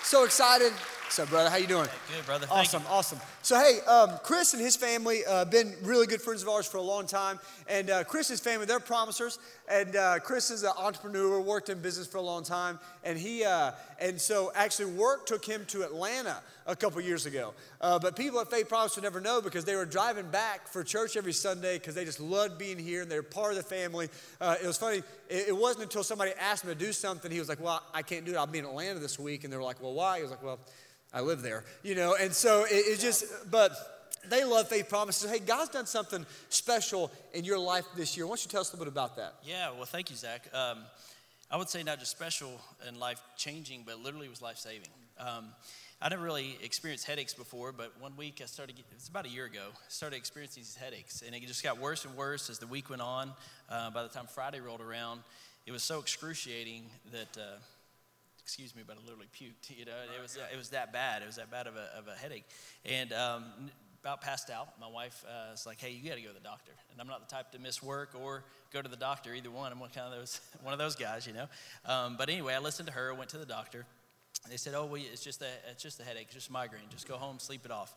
so 0.04 0.26
excited. 0.26 0.72
Up, 1.18 1.28
brother? 1.28 1.50
How 1.50 1.58
you 1.58 1.66
doing? 1.66 1.88
Good, 2.16 2.26
brother. 2.28 2.46
Awesome, 2.52 2.84
awesome. 2.88 3.20
So, 3.42 3.60
hey, 3.60 3.80
um, 3.88 4.20
Chris 4.22 4.54
and 4.54 4.62
his 4.62 4.76
family 4.76 5.22
uh, 5.28 5.44
been 5.44 5.74
really 5.82 6.06
good 6.06 6.22
friends 6.22 6.44
of 6.44 6.50
ours 6.50 6.68
for 6.68 6.78
a 6.78 6.84
long 6.84 7.08
time. 7.08 7.40
And 7.68 7.90
uh, 7.90 8.04
Chris's 8.04 8.40
family, 8.40 8.68
they're 8.68 8.80
promisers. 8.80 9.40
And 9.70 9.96
uh, 9.96 10.20
Chris 10.20 10.52
is 10.52 10.64
an 10.64 10.72
entrepreneur, 10.78 11.42
worked 11.42 11.70
in 11.70 11.82
business 11.82 12.06
for 12.06 12.20
a 12.20 12.22
long 12.22 12.44
time. 12.44 12.80
And 13.04 13.18
he, 13.18 13.44
uh, 13.44 13.72
and 14.00 14.22
so 14.22 14.52
actually, 14.54 14.94
work 14.94 15.26
took 15.26 15.44
him 15.44 15.66
to 15.70 15.82
Atlanta 15.82 16.42
a 16.68 16.76
couple 16.76 17.02
years 17.02 17.26
ago. 17.26 17.54
Uh, 17.82 17.98
but 17.98 18.16
people 18.16 18.40
at 18.40 18.50
Faith 18.50 18.70
Promise 18.70 18.96
would 18.96 19.04
never 19.04 19.20
know 19.20 19.42
because 19.42 19.66
they 19.66 19.76
were 19.76 19.86
driving 19.86 20.30
back 20.30 20.68
for 20.68 20.84
church 20.84 21.18
every 21.18 21.34
Sunday 21.34 21.80
because 21.80 21.96
they 21.96 22.06
just 22.06 22.20
loved 22.20 22.60
being 22.60 22.78
here 22.78 23.02
and 23.02 23.12
they're 23.12 23.24
part 23.24 23.52
of 23.52 23.58
the 23.58 23.64
family. 23.64 24.10
Uh, 24.40 24.56
it 24.62 24.68
was 24.68 24.78
funny. 24.78 24.98
It, 25.28 25.50
it, 25.50 25.58
wasn't 25.58 25.84
until 25.84 26.04
somebody 26.04 26.32
asked 26.40 26.64
him 26.64 26.70
to 26.70 26.76
do 26.76 26.94
something, 26.94 27.32
he 27.32 27.40
was 27.40 27.50
like, 27.50 27.62
"Well, 27.62 27.82
I 27.94 28.04
can't 28.04 28.26
do 28.26 28.34
it. 28.34 28.38
I'll 28.38 28.48
be 28.48 28.60
in 28.60 28.66
Atlanta 28.66 29.00
this 29.00 29.18
week." 29.18 29.44
And 29.44 29.52
they 29.52 29.58
were 29.58 29.64
like, 29.64 29.82
"Well, 29.82 29.94
why?" 29.94 30.18
He 30.18 30.22
was 30.22 30.32
like, 30.32 30.44
"Well." 30.44 30.60
I 31.14 31.22
live 31.22 31.42
there, 31.42 31.64
you 31.84 31.96
know, 31.96 32.16
and 32.20 32.34
so 32.34 32.66
it, 32.66 32.72
it's 32.72 33.02
just, 33.02 33.26
but 33.50 33.72
they 34.30 34.44
love 34.44 34.68
faith 34.68 34.90
promises. 34.90 35.30
Hey, 35.30 35.40
God's 35.40 35.72
done 35.72 35.88
something 35.88 36.26
special 36.50 37.12
in 37.34 37.44
your 37.44 37.58
life 37.58 37.86
this 37.96 38.16
year. 38.16 38.26
Why 38.26 38.32
don't 38.32 38.46
you 38.46 38.52
tell 38.52 38.62
us 38.62 38.72
a 38.72 38.76
little 38.76 38.86
bit 38.86 38.94
about 38.94 39.16
that? 39.16 39.36
Yeah, 39.44 39.72
well, 39.72 39.86
thank 39.86 40.10
you, 40.10 40.16
Zach. 40.16 40.48
Um, 40.54 40.80
I 41.50 41.58
would 41.58 41.70
say 41.70 41.82
not 41.82 41.98
just 42.00 42.12
special 42.12 42.62
and 42.88 42.98
life 42.98 43.20
changing, 43.38 43.84
but 43.86 44.00
literally 44.00 44.30
was 44.30 44.42
life 44.42 44.58
saving. 44.58 44.90
Um, 45.20 45.48
I 46.00 46.10
never 46.10 46.24
really 46.24 46.58
experienced 46.64 47.08
headaches 47.08 47.34
before, 47.34 47.72
but 47.72 47.92
one 48.00 48.16
week 48.16 48.40
I 48.42 48.46
started, 48.46 48.76
it's 48.92 49.10
about 49.10 49.26
a 49.26 49.30
year 49.30 49.46
ago, 49.46 49.66
I 49.74 49.90
started 49.90 50.16
experiencing 50.16 50.62
these 50.62 50.76
headaches. 50.76 51.24
And 51.26 51.36
it 51.36 51.42
just 51.48 51.64
got 51.64 51.80
worse 51.80 52.06
and 52.06 52.16
worse 52.16 52.52
as 52.52 52.60
the 52.60 52.68
week 52.68 52.90
went 52.90 53.02
on. 53.02 53.34
Uh, 53.68 53.90
by 53.90 54.04
the 54.04 54.10
time 54.10 54.28
Friday 54.28 54.60
rolled 54.60 54.82
around, 54.82 55.22
it 55.66 55.72
was 55.72 55.82
so 55.82 56.00
excruciating 56.00 56.84
that. 57.12 57.36
Uh, 57.36 57.58
excuse 58.50 58.76
me, 58.76 58.82
but 58.86 58.98
I 58.98 59.02
literally 59.06 59.28
puked. 59.28 59.78
You 59.78 59.86
know, 59.86 59.92
it 60.18 60.20
was 60.20 60.40
it 60.52 60.58
was 60.58 60.70
that 60.70 60.92
bad. 60.92 61.22
It 61.22 61.28
was 61.28 61.36
that 61.36 61.52
bad 61.52 61.68
of 61.68 61.76
a, 61.76 61.88
of 61.96 62.08
a 62.08 62.20
headache, 62.20 62.46
and 62.84 63.14
um, 63.14 63.44
about 64.02 64.22
passed 64.22 64.50
out. 64.50 64.70
My 64.82 64.88
wife 64.88 65.24
uh, 65.28 65.52
was 65.52 65.68
like, 65.68 65.80
"Hey, 65.80 65.92
you 65.92 66.10
got 66.10 66.16
to 66.16 66.22
go 66.22 66.30
to 66.30 66.34
the 66.34 66.40
doctor." 66.40 66.72
And 66.92 67.00
I'm 67.00 67.06
not 67.06 67.30
the 67.30 67.36
type 67.36 67.52
to 67.52 67.60
miss 67.60 67.84
work 67.84 68.16
or 68.20 68.44
go 68.74 68.82
to 68.82 68.90
the 68.90 68.98
doctor. 68.98 69.36
Either 69.36 69.52
one. 69.52 69.72
I'm 69.72 69.80
one 69.80 69.92
kind 69.92 70.12
of 70.12 70.20
those 70.20 70.42
one 70.64 70.74
of 70.74 70.80
those 70.80 70.96
guys, 70.96 71.28
you 71.28 71.34
know. 71.34 71.46
Um, 71.86 72.16
but 72.18 72.30
anyway, 72.30 72.56
I 72.56 72.60
listened 72.60 72.88
to 72.88 72.94
her. 72.94 73.14
I 73.14 73.16
went 73.16 73.30
to 73.30 73.38
the 73.38 73.46
doctor. 73.46 73.86
They 74.48 74.58
said, 74.58 74.74
"Oh, 74.76 74.86
well, 74.86 75.02
it's 75.02 75.24
just 75.24 75.42
a 75.42 75.48
it's 75.70 75.84
just 75.84 76.00
a 76.00 76.04
headache. 76.04 76.30
Just 76.32 76.50
a 76.50 76.52
migraine. 76.52 76.84
Just 76.90 77.08
go 77.08 77.16
home, 77.16 77.40
sleep 77.40 77.66
it 77.66 77.72
off." 77.72 77.94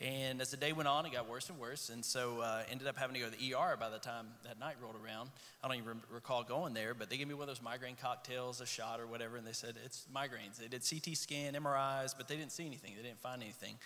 And 0.00 0.40
as 0.40 0.50
the 0.50 0.56
day 0.56 0.72
went 0.72 0.88
on, 0.88 1.06
it 1.06 1.12
got 1.12 1.28
worse 1.28 1.48
and 1.48 1.58
worse. 1.58 1.88
And 1.88 2.04
so 2.04 2.40
uh, 2.40 2.62
ended 2.68 2.88
up 2.88 2.98
having 2.98 3.14
to 3.14 3.20
go 3.20 3.30
to 3.30 3.38
the 3.38 3.54
ER 3.54 3.76
by 3.78 3.90
the 3.90 3.98
time 3.98 4.26
that 4.42 4.58
night 4.58 4.74
rolled 4.82 4.96
around. 4.96 5.30
I 5.62 5.68
don't 5.68 5.76
even 5.76 5.88
re- 5.88 5.94
recall 6.10 6.42
going 6.42 6.74
there, 6.74 6.94
but 6.94 7.08
they 7.08 7.16
gave 7.16 7.28
me 7.28 7.34
one 7.34 7.42
of 7.42 7.48
those 7.48 7.62
migraine 7.62 7.94
cocktails, 8.00 8.60
a 8.60 8.66
shot 8.66 8.98
or 8.98 9.06
whatever, 9.06 9.36
and 9.36 9.46
they 9.46 9.52
said 9.52 9.76
it's 9.84 10.06
migraines. 10.14 10.56
They 10.58 10.66
did 10.66 10.82
CT 10.88 11.16
scan, 11.16 11.54
MRIs, 11.54 12.12
but 12.16 12.26
they 12.26 12.36
didn't 12.36 12.50
see 12.50 12.66
anything. 12.66 12.92
They 12.96 13.02
didn't 13.02 13.20
find 13.20 13.40
anything. 13.40 13.76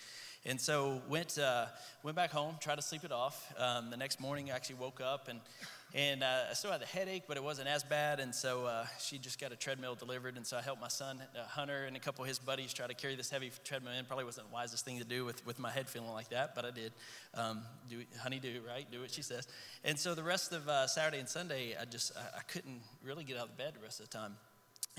And 0.45 0.59
so 0.59 1.01
went 1.09 1.37
uh, 1.37 1.65
went 2.01 2.15
back 2.15 2.31
home, 2.31 2.55
tried 2.59 2.77
to 2.77 2.81
sleep 2.81 3.03
it 3.03 3.11
off. 3.11 3.53
Um, 3.57 3.91
the 3.91 3.97
next 3.97 4.19
morning, 4.19 4.49
I 4.49 4.55
actually 4.55 4.77
woke 4.77 5.01
up 5.01 5.27
and 5.27 5.39
And 5.95 6.21
uh, 6.21 6.41
I 6.51 6.53
still 6.53 6.71
had 6.71 6.81
the 6.81 6.85
headache, 6.85 7.23
but 7.27 7.35
it 7.35 7.43
wasn't 7.43 7.67
as 7.67 7.83
bad. 7.83 8.19
And 8.19 8.33
so 8.33 8.65
uh, 8.65 8.85
she 8.99 9.17
just 9.17 9.41
got 9.41 9.51
a 9.51 9.55
treadmill 9.55 9.95
delivered. 9.95 10.37
And 10.37 10.45
so 10.45 10.55
I 10.55 10.61
helped 10.61 10.81
my 10.81 10.87
son, 10.87 11.19
uh, 11.35 11.43
Hunter, 11.47 11.85
and 11.85 11.97
a 11.97 11.99
couple 11.99 12.23
of 12.23 12.27
his 12.27 12.37
buddies 12.37 12.73
try 12.73 12.85
to 12.85 12.93
carry 12.93 13.15
this 13.15 13.31
heavy 13.31 13.51
treadmill 13.63 13.93
in. 13.93 14.05
Probably 14.05 14.23
wasn't 14.23 14.49
the 14.49 14.53
wisest 14.53 14.85
thing 14.85 14.99
to 14.99 15.03
do 15.03 15.25
with, 15.25 15.43
with 15.47 15.57
my 15.57 15.71
head 15.71 15.89
feeling 15.89 16.11
like 16.11 16.29
that, 16.29 16.53
but 16.53 16.63
I 16.63 16.69
did. 16.69 16.91
Um, 17.33 17.61
do, 17.89 18.03
honey, 18.21 18.37
do, 18.37 18.61
right? 18.67 18.85
Do 18.91 19.01
what 19.01 19.09
she 19.09 19.23
says. 19.23 19.47
And 19.83 19.97
so 19.97 20.13
the 20.13 20.23
rest 20.23 20.53
of 20.53 20.67
uh, 20.69 20.85
Saturday 20.85 21.17
and 21.17 21.27
Sunday, 21.27 21.75
I 21.79 21.85
just 21.85 22.15
I, 22.15 22.37
I, 22.37 22.41
couldn't 22.41 22.81
really 23.03 23.23
get 23.23 23.37
out 23.37 23.49
of 23.49 23.57
bed 23.57 23.73
the 23.75 23.81
rest 23.81 23.99
of 23.99 24.09
the 24.09 24.15
time. 24.15 24.35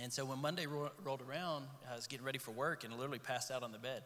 And 0.03 0.13
so 0.13 0.25
when 0.25 0.41
Monday 0.41 0.67
ro- 0.67 0.91
rolled 1.05 1.23
around, 1.23 1.67
I 1.91 1.95
was 1.95 2.09
getting 2.09 2.27
ready 2.27 2.39
for 2.39 2.51
work 2.51 2.83
and 2.83 2.93
literally 2.95 3.19
passed 3.21 3.53
out 3.53 3.63
on 3.63 3.71
the 3.71 3.79
bed. 3.79 4.03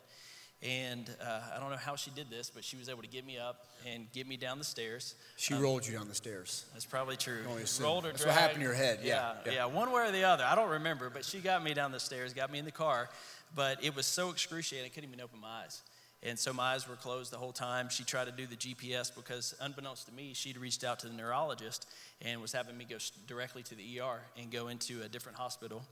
And 0.65 1.15
uh, 1.23 1.41
I 1.55 1.61
don't 1.61 1.71
know 1.71 1.77
how 1.77 1.95
she 1.95 2.11
did 2.11 2.31
this, 2.31 2.51
but 2.51 2.65
she 2.65 2.77
was 2.79 2.89
able 2.89 3.03
to 3.03 3.09
get 3.09 3.27
me 3.27 3.37
up 3.37 3.67
and 3.87 4.11
get 4.13 4.27
me 4.27 4.39
down 4.39 4.59
the 4.59 4.65
stairs. 4.65 5.15
She 5.37 5.53
um, 5.53 5.61
rolled 5.61 5.87
you 5.87 5.93
down 5.93 6.09
the 6.09 6.15
stairs. 6.15 6.65
That's 6.73 6.87
probably 6.87 7.17
true. 7.17 7.43
Rolled 7.81 8.07
or 8.07 8.09
That's 8.09 8.23
dragged. 8.23 8.25
what 8.25 8.33
happened 8.35 8.61
to 8.61 8.65
your 8.65 8.75
head. 8.75 9.01
Yeah, 9.03 9.35
yeah, 9.45 9.53
yeah, 9.53 9.65
one 9.67 9.93
way 9.93 10.09
or 10.09 10.11
the 10.11 10.25
other. 10.25 10.43
I 10.43 10.55
don't 10.55 10.71
remember, 10.71 11.11
but 11.11 11.25
she 11.25 11.41
got 11.41 11.63
me 11.63 11.75
down 11.75 11.93
the 11.93 12.01
stairs, 12.01 12.33
got 12.33 12.51
me 12.51 12.59
in 12.59 12.65
the 12.65 12.73
car. 12.73 13.11
But 13.55 13.85
it 13.85 13.95
was 13.95 14.07
so 14.07 14.31
excruciating, 14.31 14.87
I 14.87 14.89
couldn't 14.89 15.11
even 15.11 15.21
open 15.21 15.39
my 15.39 15.63
eyes. 15.65 15.83
And 16.23 16.39
so 16.39 16.55
my 16.55 16.73
eyes 16.73 16.89
were 16.89 16.97
closed 16.97 17.31
the 17.31 17.37
whole 17.37 17.53
time. 17.53 17.91
She 17.91 18.03
tried 18.03 18.25
to 18.25 18.33
do 18.33 18.47
the 18.47 18.57
GPS 18.57 19.15
because, 19.15 19.55
unbeknownst 19.61 20.07
to 20.07 20.13
me, 20.15 20.33
she'd 20.33 20.57
reached 20.57 20.83
out 20.83 20.99
to 21.01 21.09
the 21.09 21.13
neurologist 21.13 21.87
and 22.23 22.41
was 22.41 22.53
having 22.53 22.79
me 22.79 22.87
go 22.89 22.97
directly 23.27 23.63
to 23.65 23.75
the 23.75 24.01
ER 24.01 24.21
and 24.39 24.51
go 24.51 24.69
into 24.69 25.03
a 25.03 25.09
different 25.09 25.37
hospital 25.37 25.83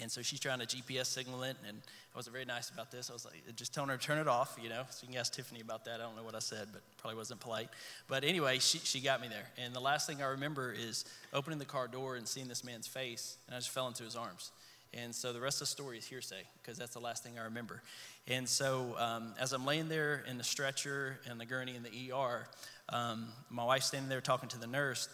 and 0.00 0.10
so 0.10 0.22
she's 0.22 0.40
trying 0.40 0.60
to 0.60 0.66
GPS 0.66 1.06
signal 1.06 1.42
it, 1.42 1.56
and 1.68 1.76
I 2.14 2.18
wasn't 2.18 2.32
very 2.32 2.46
nice 2.46 2.70
about 2.70 2.90
this. 2.90 3.10
I 3.10 3.12
was 3.12 3.26
like, 3.26 3.34
just 3.54 3.74
telling 3.74 3.90
her 3.90 3.96
to 3.96 4.02
turn 4.02 4.18
it 4.18 4.28
off, 4.28 4.56
you 4.62 4.70
know. 4.70 4.82
So 4.88 5.02
you 5.02 5.08
can 5.08 5.18
ask 5.18 5.34
Tiffany 5.34 5.60
about 5.60 5.84
that. 5.84 6.00
I 6.00 6.04
don't 6.04 6.16
know 6.16 6.22
what 6.22 6.34
I 6.34 6.38
said, 6.38 6.68
but 6.72 6.80
probably 6.96 7.18
wasn't 7.18 7.40
polite. 7.40 7.68
But 8.08 8.24
anyway, 8.24 8.60
she, 8.60 8.78
she 8.78 9.00
got 9.00 9.20
me 9.20 9.28
there. 9.28 9.46
And 9.58 9.74
the 9.74 9.80
last 9.80 10.06
thing 10.06 10.22
I 10.22 10.26
remember 10.26 10.72
is 10.72 11.04
opening 11.34 11.58
the 11.58 11.66
car 11.66 11.86
door 11.86 12.16
and 12.16 12.26
seeing 12.26 12.48
this 12.48 12.64
man's 12.64 12.86
face, 12.86 13.36
and 13.46 13.54
I 13.54 13.58
just 13.58 13.70
fell 13.70 13.86
into 13.86 14.04
his 14.04 14.16
arms. 14.16 14.52
And 14.94 15.14
so 15.14 15.32
the 15.32 15.40
rest 15.40 15.56
of 15.56 15.66
the 15.66 15.72
story 15.72 15.98
is 15.98 16.06
hearsay 16.06 16.42
because 16.62 16.78
that's 16.78 16.94
the 16.94 17.00
last 17.00 17.22
thing 17.22 17.32
I 17.38 17.44
remember. 17.44 17.82
And 18.28 18.48
so 18.48 18.94
um, 18.96 19.34
as 19.40 19.52
I'm 19.52 19.66
laying 19.66 19.88
there 19.88 20.24
in 20.28 20.38
the 20.38 20.44
stretcher 20.44 21.18
and 21.28 21.38
the 21.38 21.44
gurney 21.44 21.74
in 21.74 21.82
the 21.82 22.12
ER, 22.12 22.46
um, 22.90 23.26
my 23.50 23.64
wife's 23.64 23.86
standing 23.86 24.08
there 24.08 24.20
talking 24.20 24.48
to 24.50 24.58
the 24.58 24.68
nurse. 24.68 25.08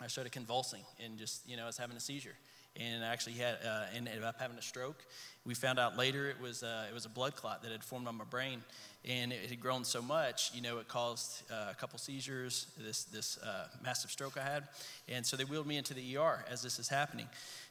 I 0.00 0.06
started 0.08 0.32
convulsing 0.32 0.82
and 1.02 1.16
just, 1.16 1.48
you 1.48 1.56
know, 1.56 1.62
I 1.62 1.66
was 1.66 1.78
having 1.78 1.96
a 1.96 2.00
seizure 2.00 2.34
and 2.80 3.04
actually 3.04 3.34
had 3.34 3.58
uh, 3.66 3.84
ended 3.94 4.22
up 4.24 4.36
having 4.40 4.56
a 4.58 4.62
stroke. 4.62 5.04
We 5.44 5.54
found 5.54 5.78
out 5.78 5.98
later 5.98 6.28
it 6.30 6.40
was 6.40 6.62
uh, 6.62 6.86
it 6.88 6.94
was 6.94 7.04
a 7.04 7.08
blood 7.08 7.34
clot 7.34 7.62
that 7.62 7.72
had 7.72 7.82
formed 7.82 8.06
on 8.06 8.16
my 8.16 8.24
brain, 8.24 8.62
and 9.04 9.32
it 9.32 9.50
had 9.50 9.60
grown 9.60 9.84
so 9.84 10.00
much, 10.00 10.52
you 10.54 10.62
know, 10.62 10.78
it 10.78 10.88
caused 10.88 11.42
uh, 11.50 11.70
a 11.70 11.74
couple 11.74 11.98
seizures, 11.98 12.68
this 12.78 13.04
this 13.04 13.38
uh, 13.38 13.66
massive 13.82 14.10
stroke 14.10 14.36
I 14.38 14.44
had, 14.44 14.68
and 15.08 15.26
so 15.26 15.36
they 15.36 15.44
wheeled 15.44 15.66
me 15.66 15.76
into 15.76 15.94
the 15.94 16.16
ER 16.16 16.44
as 16.48 16.62
this 16.62 16.78
is 16.78 16.88
happening. 16.88 17.26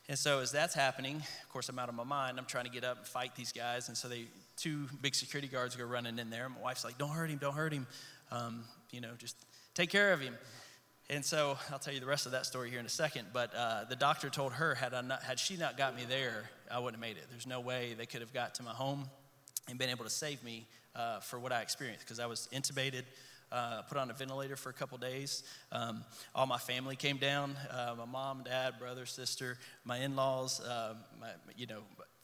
And 0.10 0.18
so 0.18 0.40
as 0.40 0.52
that's 0.52 0.74
happening, 0.74 1.18
of 1.18 1.50
course, 1.50 1.70
I'm 1.70 1.80
out 1.80 1.88
of 1.88 1.96
my 1.96 2.04
mind. 2.04 2.38
I'm 2.38 2.46
trying 2.46 2.66
to 2.66 2.72
get 2.72 2.84
up 2.84 2.98
and 2.98 3.08
fight 3.08 3.36
these 3.36 3.52
guys, 3.52 3.88
and 3.88 3.98
so 3.98 4.08
they 4.08 4.26
two 4.58 4.88
big 5.02 5.16
security 5.16 5.48
guards 5.48 5.76
go 5.76 5.86
running 5.86 6.20
in 6.20 6.30
there. 6.30 6.50
My 6.50 6.60
wife's 6.62 6.84
like, 6.84 6.98
"Don't 6.98 7.12
hurt 7.12 7.30
him, 7.30 7.38
don't 7.38 7.56
hurt 7.56 7.74
him, 7.74 7.88
um, 8.32 8.66
you 8.92 9.00
know, 9.02 9.12
just 9.18 9.38
take 9.74 9.90
care 9.90 10.12
of 10.12 10.20
him." 10.20 10.36
And 11.12 11.26
so 11.26 11.58
I'll 11.70 11.78
tell 11.78 11.94
you 11.94 12.00
the 12.00 12.06
rest 12.06 12.26
of 12.26 12.32
that 12.32 12.46
story 12.46 12.70
here 12.70 12.80
in 12.80 12.86
a 12.86 12.90
second. 12.90 13.28
But 13.34 13.54
uh, 13.54 13.84
the 13.90 13.98
doctor 13.98 14.30
told 14.30 14.54
her, 14.54 14.76
had, 14.76 14.94
I 14.94 15.02
not, 15.02 15.22
had 15.22 15.40
she 15.40 15.58
not 15.58 15.76
got 15.78 15.94
me 15.94 16.04
there, 16.08 16.50
I 16.72 16.80
wouldn't 16.80 17.04
have 17.04 17.10
made 17.10 17.18
it. 17.18 17.26
There's 17.30 17.46
no 17.46 17.60
way 17.60 17.96
they 17.98 18.06
could 18.06 18.22
have 18.22 18.32
got 18.34 18.56
to 18.56 18.64
my 18.64 18.72
home 18.72 19.04
and 19.68 19.78
been 19.78 19.90
able 19.90 20.06
to 20.06 20.10
save 20.10 20.42
me 20.42 20.66
uh, 20.96 21.20
for 21.20 21.38
what 21.38 21.52
I 21.52 21.64
experienced 21.64 22.06
because 22.06 22.22
I 22.22 22.28
was 22.28 22.48
intubated. 22.54 23.04
Uh, 23.52 23.82
put 23.82 23.98
on 23.98 24.10
a 24.10 24.14
ventilator 24.14 24.56
for 24.56 24.70
a 24.70 24.74
couple 24.74 24.98
days. 24.98 25.44
Um, 25.74 26.06
all 26.34 26.46
my 26.46 26.58
family 26.58 26.96
came 26.96 27.18
down 27.18 27.58
uh, 27.70 27.94
my 27.98 28.06
mom, 28.06 28.44
dad, 28.46 28.76
brother, 28.80 29.06
sister, 29.06 29.58
my 29.84 29.98
in 29.98 30.16
laws, 30.16 30.62
uh, 30.62 30.94
you 31.58 31.68
know, 31.68 31.82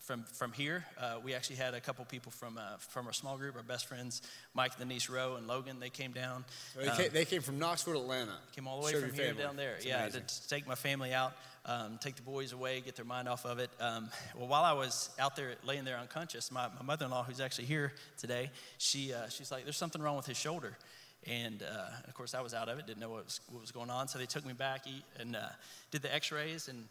from, 0.07 0.23
from 0.23 0.53
here. 0.53 0.85
Uh, 0.97 1.17
we 1.21 1.33
actually 1.33 1.57
had 1.57 1.73
a 1.73 1.81
couple 1.81 2.05
people 2.05 2.31
from, 2.31 2.57
uh, 2.57 2.77
from 2.77 3.07
our 3.07 3.13
small 3.13 3.37
group, 3.37 3.57
our 3.57 3.61
best 3.61 3.87
friends, 3.87 4.21
Mike 4.53 4.71
and 4.79 4.87
Denise 4.87 5.09
Rowe 5.09 5.35
and 5.35 5.47
Logan. 5.47 5.81
They 5.81 5.89
came 5.89 6.13
down. 6.13 6.45
So 6.73 6.79
they, 6.79 6.87
um, 6.87 6.97
came, 6.97 7.09
they, 7.11 7.25
came, 7.25 7.41
from 7.41 7.59
Knoxville, 7.59 8.01
Atlanta. 8.01 8.37
Came 8.55 8.67
all 8.67 8.79
the 8.79 8.85
way 8.85 8.93
from 8.93 9.11
here 9.11 9.25
family. 9.25 9.43
down 9.43 9.57
there. 9.57 9.75
It's 9.75 9.85
yeah, 9.85 10.07
to, 10.07 10.21
to, 10.21 10.47
take 10.47 10.65
my 10.65 10.75
family 10.75 11.13
out, 11.13 11.33
um, 11.65 11.99
take 12.01 12.15
the 12.15 12.21
boys 12.21 12.53
away, 12.53 12.79
get 12.79 12.95
their 12.95 13.05
mind 13.05 13.27
off 13.27 13.45
of 13.45 13.59
it. 13.59 13.69
Um, 13.81 14.09
well, 14.37 14.47
while 14.47 14.63
I 14.63 14.71
was 14.71 15.09
out 15.19 15.35
there 15.35 15.55
laying 15.65 15.83
there 15.83 15.97
unconscious, 15.97 16.53
my, 16.53 16.69
my 16.77 16.85
mother-in-law, 16.85 17.23
who's 17.23 17.41
actually 17.41 17.65
here 17.65 17.91
today, 18.17 18.49
she, 18.77 19.13
uh, 19.13 19.27
she's 19.27 19.51
like, 19.51 19.65
there's 19.65 19.77
something 19.77 20.01
wrong 20.01 20.15
with 20.15 20.25
his 20.25 20.37
shoulder. 20.37 20.77
And 21.25 21.61
uh, 21.61 22.07
of 22.07 22.13
course, 22.13 22.33
I 22.33 22.41
was 22.41 22.53
out 22.53 22.69
of 22.69 22.79
it, 22.79 22.87
didn't 22.87 23.01
know 23.01 23.09
what 23.09 23.25
was, 23.25 23.41
what 23.49 23.59
was 23.59 23.71
going 23.71 23.89
on. 23.89 24.07
So 24.07 24.17
they 24.17 24.25
took 24.25 24.45
me 24.45 24.53
back 24.53 24.85
and 25.19 25.35
uh, 25.35 25.49
did 25.91 26.01
the 26.01 26.13
x 26.13 26.31
rays. 26.31 26.69
And 26.69 26.85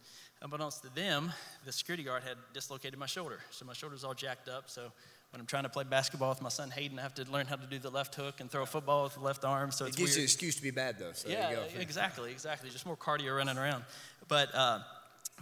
unbeknownst 0.46 0.82
to 0.82 0.94
them, 0.94 1.32
the 1.64 1.72
security 1.72 2.04
guard 2.04 2.22
had 2.22 2.36
dislocated 2.54 2.98
my 2.98 3.06
shoulder. 3.06 3.40
So 3.50 3.64
my 3.64 3.72
shoulder's 3.72 4.04
all 4.04 4.14
jacked 4.14 4.48
up. 4.48 4.70
So 4.70 4.92
when 5.30 5.40
I'm 5.40 5.46
trying 5.46 5.64
to 5.64 5.68
play 5.68 5.82
basketball 5.82 6.28
with 6.28 6.40
my 6.40 6.50
son 6.50 6.70
Hayden, 6.70 7.00
I 7.00 7.02
have 7.02 7.14
to 7.14 7.30
learn 7.30 7.46
how 7.46 7.56
to 7.56 7.66
do 7.66 7.80
the 7.80 7.90
left 7.90 8.14
hook 8.14 8.36
and 8.40 8.48
throw 8.48 8.62
a 8.62 8.66
football 8.66 9.04
with 9.04 9.14
the 9.14 9.20
left 9.20 9.44
arm. 9.44 9.72
So 9.72 9.84
it 9.84 9.88
it's 9.88 9.96
gives 9.96 10.10
weird. 10.10 10.16
you 10.16 10.22
an 10.22 10.24
excuse 10.24 10.54
to 10.56 10.62
be 10.62 10.70
bad, 10.70 11.00
though. 11.00 11.12
So 11.12 11.28
yeah, 11.28 11.50
exactly, 11.78 12.30
exactly. 12.30 12.70
Just 12.70 12.86
more 12.86 12.96
cardio 12.96 13.36
running 13.36 13.58
around. 13.58 13.84
But 14.28 14.54
uh, 14.54 14.80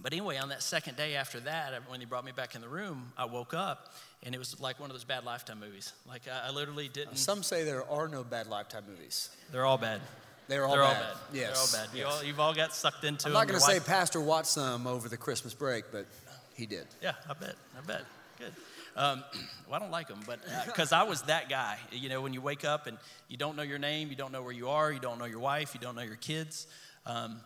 but 0.01 0.13
anyway, 0.13 0.39
on 0.39 0.49
that 0.49 0.63
second 0.63 0.97
day 0.97 1.17
after 1.17 1.39
that, 1.41 1.75
when 1.89 2.01
he 2.01 2.07
brought 2.07 2.25
me 2.25 2.33
back 2.33 2.55
in 2.55 2.63
the 2.63 2.69
room, 2.69 3.13
I 3.17 3.27
woke 3.27 3.53
up 3.53 3.93
and 4.23 4.35
it 4.35 4.39
was 4.39 4.59
like 4.59 4.81
one 4.81 4.91
of 4.91 4.95
those 4.95 5.05
bad 5.05 5.25
Lifetime 5.25 5.61
movies. 5.61 5.93
Like 6.09 6.23
I, 6.27 6.49
I 6.49 6.51
literally 6.51 6.89
didn't. 6.89 7.17
Some 7.17 7.43
say 7.43 7.65
there 7.65 7.89
are 7.89 8.09
no 8.09 8.25
bad 8.25 8.47
Lifetime 8.47 8.85
movies. 8.89 9.29
They're 9.53 9.67
all 9.67 9.79
bad. 9.79 10.01
They're 10.49 10.65
all 10.65 10.73
They're 10.75 10.83
bad. 10.83 10.97
all 10.97 11.03
bad. 11.03 11.17
Yes. 11.33 11.73
They're 11.73 11.81
all 11.81 11.87
bad. 11.87 11.97
Yes. 11.97 12.01
You 12.01 12.07
all, 12.07 12.25
you've 12.25 12.41
all 12.41 12.55
got 12.55 12.75
sucked 12.75 13.05
into 13.05 13.27
I'm 13.29 13.33
not 13.33 13.49
going 13.49 13.59
to 13.59 13.65
say 13.65 13.75
wife- 13.75 13.87
Pastor 13.87 14.21
watched 14.21 14.49
some 14.49 14.87
over 14.87 15.09
the 15.09 15.17
Christmas 15.17 15.55
break, 15.55 15.85
but 15.91 16.07
he 16.55 16.67
did. 16.67 16.87
Yeah, 17.03 17.13
I 17.29 17.35
bet. 17.35 17.57
I 17.77 17.81
bet. 17.87 18.03
Good. 18.39 18.53
Um, 18.97 19.25
well, 19.69 19.77
I 19.77 19.79
don't 19.79 19.91
like 19.91 20.09
them, 20.09 20.21
but 20.27 20.41
because 20.67 20.93
uh, 20.93 20.97
I 21.01 21.03
was 21.05 21.23
that 21.23 21.49
guy. 21.49 21.79
You 21.91 22.09
know, 22.09 22.21
when 22.21 22.33
you 22.33 22.41
wake 22.41 22.65
up 22.65 22.87
and 22.87 22.99
you 23.29 23.37
don't 23.37 23.57
know 23.57 23.63
your 23.63 23.79
name, 23.79 24.11
you 24.11 24.17
don't 24.17 24.33
know 24.33 24.43
where 24.43 24.53
you 24.53 24.69
are, 24.69 24.93
you 24.93 25.01
don't 25.01 25.19
know 25.19 25.25
your 25.25 25.41
wife, 25.41 25.75
you 25.75 25.81
don't 25.81 25.97
know 25.97 26.03
your 26.03 26.17
kids. 26.17 26.67
Um, 27.07 27.41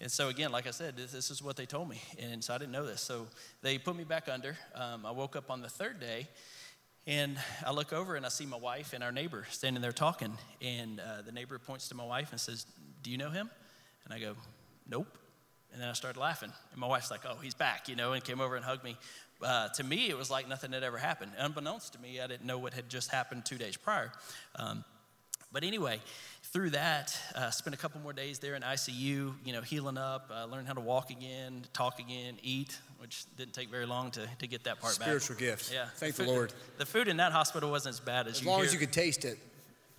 and 0.00 0.10
so, 0.10 0.28
again, 0.28 0.50
like 0.50 0.66
I 0.66 0.70
said, 0.70 0.96
this, 0.96 1.12
this, 1.12 1.30
is 1.30 1.42
what 1.42 1.56
they 1.56 1.66
told 1.66 1.88
me. 1.88 2.02
And 2.18 2.42
so 2.42 2.52
I 2.52 2.58
didn't 2.58 2.72
know 2.72 2.84
this. 2.84 3.00
So 3.00 3.26
they 3.62 3.78
put 3.78 3.96
me 3.96 4.04
back 4.04 4.28
under. 4.28 4.56
Um, 4.74 5.06
I 5.06 5.12
woke 5.12 5.36
up 5.36 5.50
on 5.50 5.62
the 5.62 5.68
third 5.68 6.00
day 6.00 6.28
and 7.06 7.36
I 7.64 7.72
look 7.72 7.92
over 7.92 8.16
and 8.16 8.24
I 8.24 8.30
see 8.30 8.46
my 8.46 8.56
wife 8.56 8.92
and 8.94 9.04
our 9.04 9.12
neighbor 9.12 9.46
standing 9.50 9.82
there 9.82 9.92
talking. 9.92 10.36
And 10.62 11.00
uh, 11.00 11.22
the 11.22 11.32
neighbor 11.32 11.58
points 11.58 11.88
to 11.88 11.94
my 11.94 12.04
wife 12.04 12.30
and 12.30 12.40
says, 12.40 12.66
Do 13.02 13.10
you 13.10 13.18
know 13.18 13.30
him? 13.30 13.50
And 14.04 14.14
I 14.14 14.18
go, 14.18 14.34
Nope. 14.88 15.18
And 15.72 15.82
then 15.82 15.88
I 15.88 15.92
started 15.92 16.18
laughing. 16.18 16.52
And 16.72 16.80
my 16.80 16.86
wife's 16.86 17.10
like, 17.10 17.20
Oh, 17.28 17.36
he's 17.42 17.54
back, 17.54 17.88
you 17.88 17.96
know, 17.96 18.12
and 18.12 18.24
came 18.24 18.40
over 18.40 18.56
and 18.56 18.64
hugged 18.64 18.84
me. 18.84 18.96
Uh, 19.42 19.68
to 19.70 19.84
me, 19.84 20.08
it 20.08 20.16
was 20.16 20.30
like 20.30 20.48
nothing 20.48 20.72
had 20.72 20.82
ever 20.82 20.96
happened. 20.96 21.32
Unbeknownst 21.36 21.92
to 21.92 22.00
me, 22.00 22.20
I 22.20 22.26
didn't 22.26 22.46
know 22.46 22.58
what 22.58 22.72
had 22.72 22.88
just 22.88 23.10
happened 23.10 23.44
two 23.44 23.58
days 23.58 23.76
prior. 23.76 24.10
Um, 24.56 24.84
but 25.52 25.62
anyway, 25.62 26.00
through 26.42 26.70
that, 26.70 27.16
uh, 27.34 27.50
spent 27.50 27.74
a 27.74 27.78
couple 27.78 28.00
more 28.00 28.12
days 28.12 28.38
there 28.38 28.54
in 28.54 28.62
ICU, 28.62 29.34
you 29.44 29.52
know, 29.52 29.60
healing 29.60 29.98
up, 29.98 30.30
uh, 30.32 30.48
how 30.48 30.72
to 30.72 30.80
walk 30.80 31.10
again, 31.10 31.64
talk 31.72 32.00
again, 32.00 32.38
eat, 32.42 32.78
which 33.04 33.26
didn't 33.36 33.52
take 33.52 33.68
very 33.68 33.84
long 33.84 34.10
to, 34.10 34.26
to 34.38 34.46
get 34.46 34.64
that 34.64 34.80
part 34.80 34.94
Spiritual 34.94 35.34
back. 35.36 35.42
Spiritual 35.42 35.56
gift. 35.56 35.70
Yeah. 35.74 35.84
Thank 35.96 36.14
the 36.14 36.22
the 36.22 36.30
Lord. 36.30 36.54
The 36.78 36.86
food 36.86 37.06
in 37.06 37.18
that 37.18 37.32
hospital 37.32 37.70
wasn't 37.70 37.96
as 37.96 38.00
bad 38.00 38.26
as, 38.26 38.36
as 38.36 38.42
you 38.42 38.48
long 38.48 38.60
hear. 38.60 38.66
as 38.66 38.72
you 38.72 38.78
could 38.78 38.94
taste 38.94 39.26
it. 39.26 39.36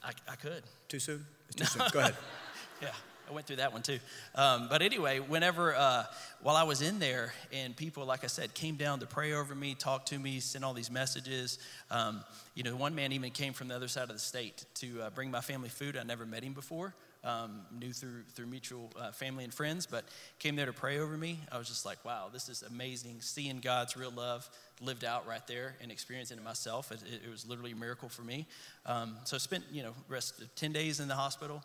I, 0.04 0.10
I 0.28 0.36
could. 0.36 0.64
Too 0.88 0.98
soon? 0.98 1.24
It's 1.50 1.56
too 1.56 1.66
soon. 1.66 1.88
Go 1.94 2.00
ahead. 2.00 2.16
yeah. 2.82 2.90
I 3.30 3.34
went 3.34 3.46
through 3.46 3.58
that 3.58 3.74
one 3.74 3.84
too. 3.84 4.00
Um, 4.34 4.70
but 4.72 4.82
anyway, 4.82 5.20
whenever, 5.20 5.76
uh, 5.76 6.06
while 6.42 6.56
I 6.56 6.64
was 6.64 6.82
in 6.82 6.98
there, 6.98 7.32
and 7.54 7.76
people, 7.76 8.08
like 8.08 8.24
I 8.24 8.28
said, 8.28 8.56
came 8.56 8.76
down 8.76 9.00
to 9.02 9.06
pray 9.06 9.34
over 9.34 9.54
me, 9.54 9.76
talk 9.76 10.08
to 10.08 10.18
me, 10.18 10.40
send 10.40 10.66
all 10.66 10.74
these 10.74 10.90
messages. 10.90 11.60
Um, 11.92 12.24
you 12.56 12.64
know, 12.64 12.76
one 12.76 12.96
man 12.96 13.12
even 13.12 13.30
came 13.30 13.54
from 13.54 13.68
the 13.68 13.76
other 13.76 13.88
side 13.88 14.10
of 14.10 14.14
the 14.14 14.20
state 14.20 14.66
to 14.76 15.04
uh, 15.04 15.10
bring 15.12 15.30
my 15.30 15.42
family 15.42 15.70
food. 15.70 15.96
I 15.96 16.02
never 16.02 16.26
met 16.26 16.44
him 16.44 16.54
before. 16.54 16.96
Um, 17.26 17.62
knew 17.78 17.92
through 17.92 18.22
through 18.36 18.46
mutual 18.46 18.92
uh, 19.00 19.12
family 19.12 19.44
and 19.44 19.54
friends, 19.54 19.88
but 19.88 20.06
came 20.38 20.56
there 20.56 20.68
to 20.68 20.74
pray 20.74 21.00
over 21.00 21.18
me. 21.18 21.40
I 21.52 21.58
was 21.58 21.68
just 21.68 21.84
like, 21.86 22.06
wow, 22.06 22.30
this 22.32 22.50
is 22.50 22.62
amazing. 22.62 23.18
Seeing 23.20 23.60
God's 23.60 23.98
real 23.98 24.12
love 24.12 24.48
lived 24.80 25.04
out 25.04 25.28
right 25.28 25.46
there 25.48 25.76
and 25.82 25.92
experiencing 25.92 26.38
it 26.38 26.44
myself. 26.44 26.92
It, 26.92 27.00
it 27.26 27.30
was 27.30 27.48
literally 27.48 27.72
a 27.72 27.76
miracle 27.76 28.10
for 28.10 28.22
me. 28.22 28.46
Um, 28.86 29.18
so 29.24 29.36
I 29.36 29.40
spent 29.40 29.64
you 29.72 29.82
know 29.82 29.94
rest 30.08 30.40
of 30.40 30.54
ten 30.54 30.72
days 30.72 31.00
in 31.00 31.08
the 31.08 31.16
hospital 31.16 31.64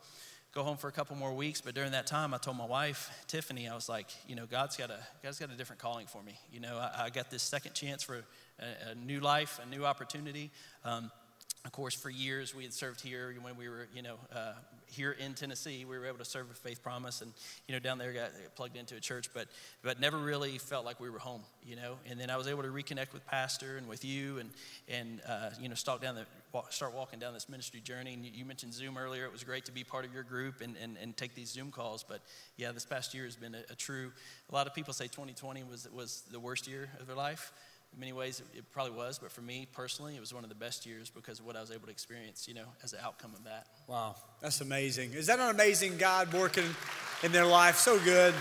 go 0.53 0.65
home 0.65 0.77
for 0.77 0.89
a 0.89 0.93
couple 0.93 1.17
more 1.17 1.33
weeks. 1.33 1.61
But 1.61 1.75
during 1.75 1.93
that 1.93 2.07
time, 2.07 2.35
I 2.35 2.39
told 2.39 2.57
my 2.57 2.67
wife, 2.67 3.25
Tiffany, 3.29 3.69
I 3.69 3.75
was 3.75 3.89
like, 3.89 4.09
you 4.27 4.35
know, 4.35 4.47
God's 4.47 4.77
got 4.77 4.91
a, 4.91 4.99
God's 5.23 5.39
got 5.39 5.51
a 5.51 5.57
different 5.57 5.81
calling 5.81 6.07
for 6.07 6.23
me. 6.23 6.39
You 6.53 6.61
know, 6.61 6.79
I, 6.79 7.05
I 7.05 7.11
got 7.11 7.31
this 7.31 7.43
second 7.43 7.75
chance 7.75 8.03
for 8.03 8.17
a, 8.59 8.91
a 8.91 8.95
new 8.95 9.21
life, 9.21 9.61
a 9.65 9.69
new 9.69 9.85
opportunity. 9.85 10.51
Um, 10.85 11.11
of 11.65 11.73
course, 11.73 11.95
for 11.95 12.11
years 12.11 12.55
we 12.55 12.65
had 12.65 12.73
served 12.73 13.01
here 13.01 13.35
when 13.41 13.57
we 13.57 13.69
were, 13.69 13.87
you 13.95 14.03
know, 14.03 14.17
uh, 14.35 14.53
here 14.91 15.13
in 15.13 15.35
Tennessee. 15.35 15.85
We 15.85 15.99
were 15.99 16.07
able 16.07 16.19
to 16.19 16.25
serve 16.25 16.49
with 16.49 16.59
Faith 16.59 16.83
Promise, 16.83 17.23
and 17.23 17.33
you 17.67 17.75
know, 17.75 17.79
down 17.79 17.99
there 17.99 18.13
got 18.13 18.31
plugged 18.57 18.77
into 18.77 18.97
a 18.97 19.01
church, 19.01 19.31
but 19.33 19.49
but 19.83 20.01
never 20.01 20.19
really 20.19 20.59
felt 20.59 20.85
like 20.85 21.01
we 21.01 21.11
were 21.11 21.19
home, 21.19 21.43
you 21.65 21.77
know. 21.77 21.97
And 22.09 22.19
then 22.21 22.31
I 22.31 22.37
was 22.37 22.47
able 22.47 22.63
to 22.63 22.69
reconnect 22.69 23.13
with 23.13 23.27
Pastor 23.27 23.77
and 23.77 23.89
with 23.89 24.05
you, 24.05 24.39
and 24.39 24.51
and 24.89 25.21
uh, 25.27 25.51
you 25.61 25.69
know, 25.69 25.75
start 25.75 26.03
down 26.03 26.17
the 26.17 26.27
start 26.71 26.95
walking 26.95 27.19
down 27.19 27.33
this 27.33 27.49
ministry 27.49 27.81
journey. 27.81 28.15
And 28.15 28.25
you 28.25 28.45
mentioned 28.45 28.75
Zoom 28.75 28.99
earlier. 28.99 29.25
It 29.25 29.33
was 29.33 29.45
great 29.45 29.65
to 29.67 29.73
be 29.73 29.85
part 29.85 30.05
of 30.05 30.13
your 30.13 30.25
group 30.25 30.61
and 30.61 30.77
and, 30.83 30.97
and 31.01 31.17
take 31.17 31.35
these 31.35 31.51
Zoom 31.51 31.71
calls. 31.71 32.05
But 32.07 32.21
yeah, 32.57 32.73
this 32.73 32.85
past 32.85 33.15
year 33.15 33.25
has 33.25 33.37
been 33.37 33.55
a, 33.55 33.63
a 33.71 33.75
true. 33.75 34.13
A 34.51 34.55
lot 34.55 34.67
of 34.67 34.75
people 34.75 34.93
say 34.93 35.05
2020 35.05 35.65
was 35.65 35.89
was 35.95 36.23
the 36.31 36.41
worst 36.41 36.67
year 36.69 36.91
of 37.01 37.07
their 37.07 37.17
life 37.17 37.53
in 37.93 38.01
many 38.01 38.13
ways 38.13 38.43
it, 38.55 38.65
probably 38.73 38.97
was 38.97 39.19
but 39.19 39.31
for 39.31 39.43
me 39.43 39.67
personally 39.73 40.17
it 40.17 40.21
was 40.21 40.33
one 40.33 40.45
of 40.45 40.49
the 40.49 40.57
best 40.57 40.87
years 40.87 41.11
because 41.11 41.41
of 41.41 41.47
what 41.47 41.57
i 41.57 41.61
was 41.61 41.71
able 41.71 41.87
to 41.87 41.91
experience 41.91 42.47
you 42.47 42.55
know 42.55 42.67
as 42.83 42.93
an 42.93 43.01
outcome 43.03 43.33
of 43.35 43.45
that. 43.45 43.67
Wow 43.87 44.17
that's 44.41 44.63
amazing. 44.63 45.13
Is 45.13 45.27
that 45.27 45.39
an 45.39 45.51
amazing 45.51 45.99
god 45.99 46.33
working 46.33 46.65
in 47.23 47.31
their 47.31 47.45
life? 47.45 47.77
So 47.77 47.99
good. 47.99 48.35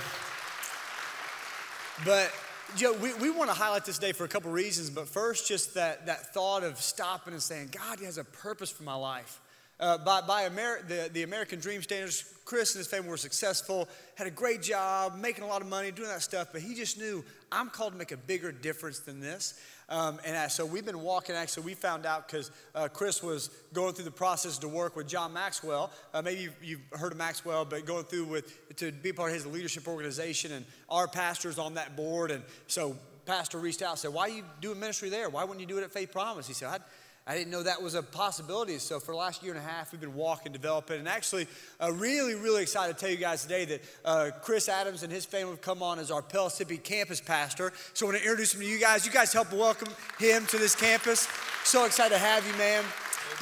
But 2.06 2.32
Joe, 2.78 2.94
we, 2.94 3.14
we 3.16 3.30
want 3.30 3.50
to 3.50 3.56
highlight 3.56 3.84
this 3.84 3.98
day 3.98 4.14
for 4.14 4.24
a 4.24 4.28
couple 4.28 4.50
reasons, 4.52 4.90
but 4.90 5.08
first, 5.08 5.48
just 5.48 5.74
that, 5.74 6.06
that 6.06 6.34
thought 6.34 6.64
of 6.64 6.80
stopping 6.80 7.34
and 7.34 7.42
saying, 7.42 7.72
God 7.72 8.00
has 8.00 8.18
a 8.18 8.24
purpose 8.24 8.70
for 8.70 8.84
my 8.84 8.96
life. 8.96 9.42
Uh, 9.80 9.98
by 9.98 10.22
by 10.22 10.46
Amer- 10.46 10.82
the, 10.88 11.10
the 11.12 11.24
American 11.24 11.60
Dream 11.60 11.82
standards, 11.82 12.24
Chris 12.50 12.74
and 12.74 12.80
his 12.80 12.88
family 12.88 13.08
were 13.08 13.16
successful, 13.16 13.88
had 14.16 14.26
a 14.26 14.32
great 14.32 14.64
job, 14.64 15.16
making 15.16 15.44
a 15.44 15.48
lot 15.48 15.62
of 15.62 15.68
money, 15.68 15.92
doing 15.92 16.08
that 16.08 16.24
stuff, 16.24 16.48
but 16.52 16.62
he 16.62 16.74
just 16.74 16.98
knew, 16.98 17.24
I'm 17.52 17.70
called 17.70 17.92
to 17.92 17.98
make 18.00 18.12
a 18.12 18.18
bigger 18.18 18.52
difference 18.52 18.98
than 18.98 19.20
this. 19.20 19.54
Um, 19.88 20.20
and 20.26 20.36
uh, 20.36 20.48
so 20.48 20.66
we've 20.66 20.86
been 20.86 21.04
walking, 21.04 21.36
actually, 21.36 21.68
we 21.68 21.76
found 21.76 22.08
out 22.08 22.26
because 22.26 22.50
uh, 22.74 22.88
Chris 22.88 23.22
was 23.22 23.52
going 23.72 23.94
through 23.94 24.06
the 24.06 24.12
process 24.12 24.58
to 24.60 24.68
work 24.68 24.96
with 24.96 25.08
John 25.08 25.32
Maxwell. 25.32 25.92
Uh, 26.12 26.24
maybe 26.24 26.42
you've, 26.42 26.56
you've, 26.64 27.00
heard 27.00 27.12
of 27.12 27.20
Maxwell, 27.20 27.66
but 27.66 27.86
going 27.86 28.06
through 28.06 28.26
with, 28.26 28.76
to 28.78 28.92
be 28.92 29.14
part 29.14 29.30
of 29.30 29.36
his 29.36 29.46
leadership 29.46 29.88
organization, 29.88 30.52
and 30.52 30.66
our 30.90 31.08
pastor's 31.08 31.60
on 31.60 31.76
that 31.76 31.96
board. 31.96 32.32
And 32.32 32.42
so 32.66 32.96
pastor 33.28 33.60
reached 33.60 33.84
out 33.84 33.92
and 33.92 34.00
said, 34.00 34.12
Why 34.12 34.24
are 34.24 34.30
you 34.30 34.44
doing 34.60 34.80
ministry 34.80 35.10
there? 35.10 35.30
Why 35.30 35.44
wouldn't 35.44 35.60
you 35.60 35.68
do 35.68 35.78
it 35.78 35.84
at 35.84 35.92
Faith 35.92 36.12
Promise? 36.12 36.48
He 36.48 36.56
said, 36.56 36.82
I 37.30 37.36
didn't 37.36 37.52
know 37.52 37.62
that 37.62 37.80
was 37.80 37.94
a 37.94 38.02
possibility. 38.02 38.80
So 38.80 39.00
for 39.00 39.12
the 39.12 39.18
last 39.18 39.44
year 39.44 39.54
and 39.54 39.64
a 39.64 39.64
half, 39.64 39.92
we've 39.92 40.02
been 40.02 40.16
walking, 40.16 40.52
developing, 40.52 40.98
and 40.98 41.08
actually, 41.08 41.46
uh, 41.80 41.92
really, 41.92 42.34
really 42.34 42.64
excited 42.64 42.98
to 42.98 43.00
tell 43.00 43.12
you 43.12 43.18
guys 43.18 43.44
today 43.44 43.66
that 43.66 43.82
uh, 44.04 44.30
Chris 44.42 44.68
Adams 44.68 45.04
and 45.04 45.14
his 45.14 45.26
family 45.26 45.52
have 45.52 45.62
come 45.62 45.84
on 45.84 46.00
as 46.00 46.10
our 46.10 46.24
Pellissippi 46.24 46.78
campus 46.78 47.22
pastor. 47.22 47.72
So 47.94 48.08
I 48.08 48.10
want 48.10 48.18
to 48.18 48.24
introduce 48.24 48.56
him 48.56 48.62
to 48.62 48.66
you 48.66 48.80
guys. 48.80 49.06
You 49.06 49.12
guys 49.12 49.32
help 49.32 49.54
welcome 49.54 49.94
him 50.18 50.48
to 50.48 50.58
this 50.58 50.74
campus. 50.74 51.28
So 51.66 51.86
excited 51.86 52.16
to 52.16 52.20
have 52.20 52.48
you, 52.48 52.54
man. 52.58 52.84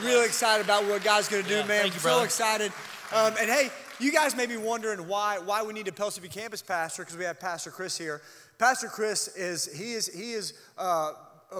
Really 0.01 0.25
excited 0.25 0.65
about 0.65 0.83
what 0.83 1.01
God's 1.01 1.29
going 1.29 1.43
to 1.43 1.49
do, 1.49 1.55
yeah, 1.55 1.65
man. 1.65 1.85
You, 1.85 1.91
so 1.93 2.09
brother. 2.09 2.25
excited. 2.25 2.73
Um, 3.15 3.35
and 3.39 3.49
hey, 3.49 3.69
you 4.01 4.11
guys 4.11 4.35
may 4.35 4.47
be 4.47 4.57
wondering 4.57 5.07
why 5.07 5.39
why 5.39 5.63
we 5.63 5.71
need 5.71 5.87
a 5.87 5.93
Pellissippi 5.93 6.27
campus 6.27 6.61
pastor 6.61 7.03
because 7.03 7.17
we 7.17 7.23
have 7.23 7.39
Pastor 7.39 7.71
Chris 7.71 7.97
here. 7.97 8.21
Pastor 8.57 8.87
Chris 8.87 9.29
is 9.37 9.73
he 9.73 9.93
is 9.93 10.07
he 10.13 10.33
is. 10.33 10.55
Uh, 10.77 11.13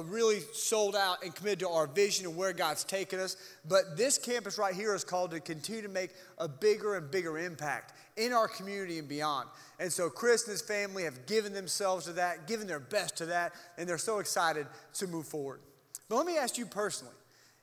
really 0.04 0.40
sold 0.54 0.96
out 0.96 1.24
and 1.24 1.34
committed 1.34 1.60
to 1.60 1.70
our 1.70 1.88
vision 1.88 2.26
and 2.26 2.36
where 2.36 2.54
God's 2.54 2.84
taken 2.84 3.20
us. 3.20 3.38
But 3.68 3.98
this 3.98 4.18
campus 4.18 4.58
right 4.58 4.74
here 4.74 4.94
is 4.94 5.04
called 5.04 5.32
to 5.32 5.40
continue 5.40 5.82
to 5.82 5.90
make 5.90 6.12
a 6.38 6.48
bigger 6.48 6.96
and 6.96 7.10
bigger 7.10 7.38
impact 7.38 7.94
in 8.18 8.34
our 8.34 8.48
community 8.48 9.00
and 9.00 9.08
beyond. 9.08 9.50
And 9.80 9.92
so 9.92 10.10
Chris 10.10 10.44
and 10.44 10.52
his 10.52 10.62
family 10.62 11.04
have 11.04 11.26
given 11.26 11.54
themselves 11.54 12.06
to 12.06 12.14
that, 12.14 12.48
given 12.48 12.68
their 12.68 12.80
best 12.80 13.18
to 13.18 13.28
that, 13.28 13.54
and 13.78 13.88
they're 13.88 13.98
so 13.98 14.20
excited 14.20 14.68
to 14.96 15.08
move 15.08 15.28
forward. 15.28 15.62
But 16.10 16.18
let 16.18 16.26
me 16.26 16.38
ask 16.38 16.58
you 16.58 16.66
personally. 16.66 17.14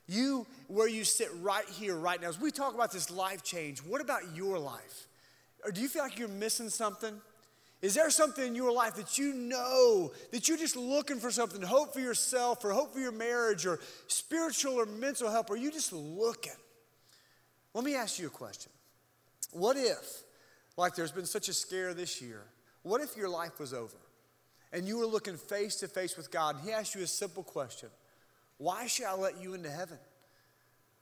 You, 0.06 0.46
where 0.68 0.88
you 0.88 1.04
sit 1.04 1.28
right 1.40 1.66
here, 1.66 1.96
right 1.96 2.20
now, 2.20 2.28
as 2.28 2.38
we 2.38 2.50
talk 2.50 2.74
about 2.74 2.92
this 2.92 3.10
life 3.10 3.42
change, 3.42 3.78
what 3.78 4.02
about 4.02 4.36
your 4.36 4.58
life? 4.58 5.08
Or 5.64 5.70
do 5.72 5.80
you 5.80 5.88
feel 5.88 6.02
like 6.02 6.18
you're 6.18 6.28
missing 6.28 6.68
something? 6.68 7.20
Is 7.84 7.92
there 7.92 8.08
something 8.08 8.46
in 8.46 8.54
your 8.54 8.72
life 8.72 8.94
that 8.94 9.18
you 9.18 9.34
know 9.34 10.10
that 10.32 10.48
you're 10.48 10.56
just 10.56 10.74
looking 10.74 11.18
for 11.18 11.30
something, 11.30 11.60
hope 11.60 11.92
for 11.92 12.00
yourself 12.00 12.64
or 12.64 12.70
hope 12.70 12.94
for 12.94 12.98
your 12.98 13.12
marriage 13.12 13.66
or 13.66 13.78
spiritual 14.06 14.80
or 14.80 14.86
mental 14.86 15.30
help? 15.30 15.50
Or 15.50 15.52
are 15.52 15.58
you 15.58 15.70
just 15.70 15.92
looking? 15.92 16.56
Let 17.74 17.84
me 17.84 17.94
ask 17.94 18.18
you 18.18 18.28
a 18.28 18.30
question. 18.30 18.72
What 19.52 19.76
if, 19.76 20.22
like 20.78 20.94
there's 20.94 21.12
been 21.12 21.26
such 21.26 21.50
a 21.50 21.52
scare 21.52 21.92
this 21.92 22.22
year, 22.22 22.44
what 22.84 23.02
if 23.02 23.18
your 23.18 23.28
life 23.28 23.60
was 23.60 23.74
over 23.74 23.98
and 24.72 24.88
you 24.88 24.96
were 24.96 25.04
looking 25.04 25.36
face 25.36 25.76
to 25.80 25.86
face 25.86 26.16
with 26.16 26.30
God 26.30 26.56
and 26.56 26.64
He 26.64 26.72
asked 26.72 26.94
you 26.94 27.02
a 27.02 27.06
simple 27.06 27.42
question 27.42 27.90
Why 28.56 28.86
should 28.86 29.04
I 29.04 29.14
let 29.14 29.42
you 29.42 29.52
into 29.52 29.68
heaven? 29.68 29.98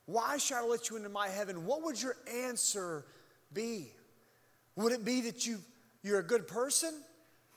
Why 0.06 0.36
should 0.36 0.56
I 0.56 0.64
let 0.64 0.90
you 0.90 0.96
into 0.96 1.10
my 1.10 1.28
heaven? 1.28 1.64
What 1.64 1.84
would 1.84 2.02
your 2.02 2.16
answer 2.28 3.04
be? 3.54 3.92
Would 4.74 4.92
it 4.92 5.04
be 5.04 5.20
that 5.20 5.46
you 5.46 5.60
you're 6.02 6.18
a 6.18 6.24
good 6.24 6.48
person? 6.48 6.92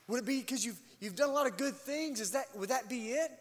Would 0.07 0.19
it 0.19 0.25
be 0.25 0.39
because 0.39 0.65
you've, 0.65 0.79
you've 0.99 1.15
done 1.15 1.29
a 1.29 1.33
lot 1.33 1.47
of 1.47 1.57
good 1.57 1.75
things? 1.75 2.19
Is 2.19 2.31
that, 2.31 2.45
would 2.55 2.69
that 2.69 2.89
be 2.89 3.09
it? 3.09 3.31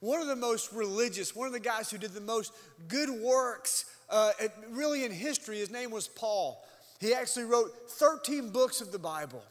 One 0.00 0.20
of 0.20 0.28
the 0.28 0.36
most 0.36 0.72
religious, 0.72 1.34
one 1.34 1.46
of 1.46 1.52
the 1.52 1.60
guys 1.60 1.90
who 1.90 1.98
did 1.98 2.12
the 2.12 2.20
most 2.20 2.52
good 2.86 3.10
works 3.10 3.86
uh, 4.10 4.32
really 4.70 5.04
in 5.04 5.12
history, 5.12 5.58
his 5.58 5.70
name 5.70 5.90
was 5.90 6.08
Paul. 6.08 6.64
He 7.00 7.14
actually 7.14 7.44
wrote 7.44 7.90
13 7.90 8.50
books 8.50 8.80
of 8.80 8.92
the 8.92 8.98
Bible. 8.98 9.42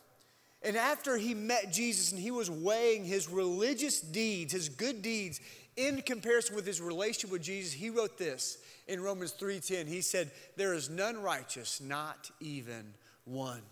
And 0.64 0.76
after 0.76 1.18
he 1.18 1.34
met 1.34 1.72
Jesus 1.72 2.12
and 2.12 2.20
he 2.20 2.32
was 2.32 2.50
weighing 2.50 3.06
his 3.06 3.30
religious 3.30 4.02
deeds, 4.02 4.54
his 4.54 4.70
good 4.70 5.02
deeds, 5.02 5.40
in 5.76 6.02
comparison 6.02 6.56
with 6.56 6.66
his 6.66 6.82
relationship 6.82 7.32
with 7.32 7.44
Jesus, 7.44 7.72
he 7.72 7.90
wrote 7.90 8.18
this 8.18 8.58
in 8.88 9.00
Romans 9.00 9.32
3:10. 9.34 9.86
He 9.88 10.02
said, 10.02 10.32
"There 10.56 10.74
is 10.74 10.90
none 10.90 11.22
righteous, 11.22 11.80
not 11.80 12.32
even 12.40 12.96
one." 13.26 13.64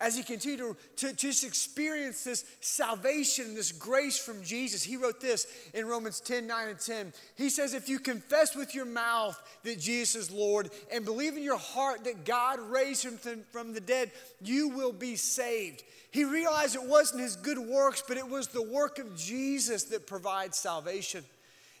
As 0.00 0.16
he 0.16 0.22
continued 0.22 0.58
to, 0.58 0.76
to, 1.08 1.12
just 1.12 1.44
experience 1.44 2.22
this 2.22 2.44
salvation, 2.60 3.54
this 3.54 3.72
grace 3.72 4.16
from 4.16 4.42
Jesus, 4.44 4.82
he 4.82 4.96
wrote 4.96 5.20
this 5.20 5.46
in 5.74 5.86
Romans 5.86 6.20
10 6.20 6.46
9 6.46 6.68
and 6.68 6.78
10. 6.78 7.12
He 7.36 7.50
says, 7.50 7.74
If 7.74 7.88
you 7.88 7.98
confess 7.98 8.54
with 8.54 8.74
your 8.74 8.84
mouth 8.84 9.40
that 9.64 9.80
Jesus 9.80 10.28
is 10.28 10.30
Lord 10.30 10.70
and 10.92 11.04
believe 11.04 11.36
in 11.36 11.42
your 11.42 11.58
heart 11.58 12.04
that 12.04 12.24
God 12.24 12.60
raised 12.60 13.04
him 13.04 13.18
from 13.50 13.72
the 13.72 13.80
dead, 13.80 14.12
you 14.40 14.68
will 14.68 14.92
be 14.92 15.16
saved. 15.16 15.82
He 16.10 16.24
realized 16.24 16.76
it 16.76 16.84
wasn't 16.84 17.22
his 17.22 17.36
good 17.36 17.58
works, 17.58 18.02
but 18.06 18.16
it 18.16 18.28
was 18.28 18.48
the 18.48 18.62
work 18.62 18.98
of 18.98 19.16
Jesus 19.16 19.84
that 19.84 20.06
provides 20.06 20.56
salvation. 20.56 21.24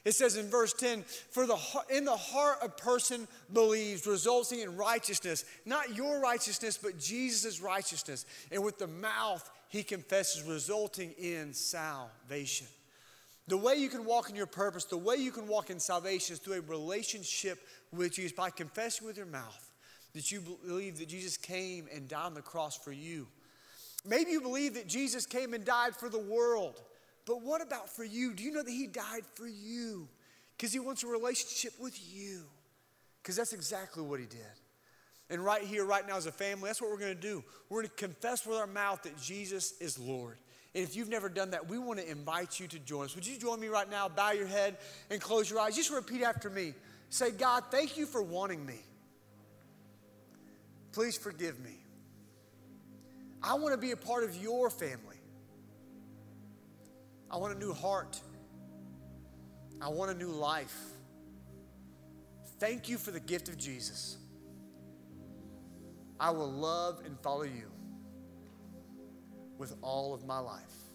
It 0.04 0.12
says 0.12 0.36
in 0.36 0.48
verse 0.48 0.72
10, 0.72 1.04
for 1.30 1.46
the 1.46 1.58
in 1.90 2.04
the 2.04 2.16
heart 2.16 2.58
a 2.62 2.68
person 2.68 3.26
believes, 3.52 4.06
resulting 4.06 4.60
in 4.60 4.76
righteousness, 4.76 5.44
not 5.64 5.96
your 5.96 6.20
righteousness, 6.20 6.78
but 6.80 6.98
Jesus' 6.98 7.60
righteousness. 7.60 8.24
And 8.50 8.62
with 8.62 8.78
the 8.78 8.86
mouth 8.86 9.48
he 9.68 9.82
confesses, 9.82 10.42
resulting 10.44 11.12
in 11.18 11.52
salvation. 11.52 12.66
The 13.48 13.56
way 13.56 13.76
you 13.76 13.88
can 13.88 14.04
walk 14.04 14.28
in 14.28 14.36
your 14.36 14.46
purpose, 14.46 14.84
the 14.84 14.96
way 14.96 15.16
you 15.16 15.32
can 15.32 15.48
walk 15.48 15.70
in 15.70 15.80
salvation 15.80 16.34
is 16.34 16.38
through 16.38 16.58
a 16.58 16.60
relationship 16.60 17.58
with 17.92 18.12
Jesus 18.14 18.32
by 18.32 18.50
confessing 18.50 19.06
with 19.06 19.16
your 19.16 19.26
mouth 19.26 19.70
that 20.14 20.30
you 20.30 20.40
believe 20.40 20.98
that 20.98 21.08
Jesus 21.08 21.36
came 21.36 21.86
and 21.94 22.08
died 22.08 22.26
on 22.26 22.34
the 22.34 22.42
cross 22.42 22.76
for 22.76 22.92
you. 22.92 23.26
Maybe 24.06 24.30
you 24.30 24.40
believe 24.40 24.74
that 24.74 24.86
Jesus 24.86 25.26
came 25.26 25.54
and 25.54 25.64
died 25.64 25.94
for 25.96 26.08
the 26.08 26.18
world. 26.18 26.80
But 27.28 27.42
what 27.42 27.60
about 27.60 27.90
for 27.90 28.04
you? 28.04 28.32
Do 28.32 28.42
you 28.42 28.50
know 28.50 28.62
that 28.62 28.70
He 28.70 28.86
died 28.86 29.24
for 29.34 29.46
you? 29.46 30.08
Because 30.56 30.72
He 30.72 30.80
wants 30.80 31.04
a 31.04 31.06
relationship 31.06 31.74
with 31.78 32.00
you. 32.10 32.44
Because 33.22 33.36
that's 33.36 33.52
exactly 33.52 34.02
what 34.02 34.18
He 34.18 34.24
did. 34.24 34.40
And 35.28 35.44
right 35.44 35.62
here, 35.62 35.84
right 35.84 36.08
now, 36.08 36.16
as 36.16 36.24
a 36.24 36.32
family, 36.32 36.68
that's 36.70 36.80
what 36.80 36.90
we're 36.90 36.98
going 36.98 37.14
to 37.14 37.20
do. 37.20 37.44
We're 37.68 37.82
going 37.82 37.90
to 37.90 37.96
confess 37.96 38.46
with 38.46 38.56
our 38.56 38.66
mouth 38.66 39.02
that 39.02 39.20
Jesus 39.20 39.74
is 39.78 39.98
Lord. 39.98 40.38
And 40.74 40.82
if 40.82 40.96
you've 40.96 41.10
never 41.10 41.28
done 41.28 41.50
that, 41.50 41.68
we 41.68 41.78
want 41.78 41.98
to 41.98 42.10
invite 42.10 42.58
you 42.58 42.66
to 42.68 42.78
join 42.78 43.04
us. 43.04 43.14
Would 43.14 43.26
you 43.26 43.38
join 43.38 43.60
me 43.60 43.66
right 43.68 43.90
now? 43.90 44.08
Bow 44.08 44.30
your 44.30 44.46
head 44.46 44.78
and 45.10 45.20
close 45.20 45.50
your 45.50 45.60
eyes. 45.60 45.76
Just 45.76 45.90
repeat 45.90 46.22
after 46.22 46.48
me. 46.48 46.72
Say, 47.10 47.30
God, 47.30 47.64
thank 47.70 47.98
you 47.98 48.06
for 48.06 48.22
wanting 48.22 48.64
me. 48.64 48.80
Please 50.92 51.18
forgive 51.18 51.60
me. 51.60 51.76
I 53.42 53.54
want 53.54 53.74
to 53.74 53.78
be 53.78 53.90
a 53.90 53.96
part 53.96 54.24
of 54.24 54.34
your 54.36 54.70
family. 54.70 55.07
I 57.30 57.36
want 57.36 57.54
a 57.54 57.58
new 57.58 57.72
heart. 57.72 58.20
I 59.80 59.88
want 59.88 60.10
a 60.10 60.14
new 60.14 60.30
life. 60.30 60.76
Thank 62.58 62.88
you 62.88 62.98
for 62.98 63.10
the 63.10 63.20
gift 63.20 63.48
of 63.48 63.56
Jesus. 63.56 64.16
I 66.18 66.30
will 66.30 66.50
love 66.50 67.02
and 67.04 67.18
follow 67.20 67.44
you 67.44 67.70
with 69.56 69.74
all 69.82 70.14
of 70.14 70.26
my 70.26 70.38
life. 70.38 70.87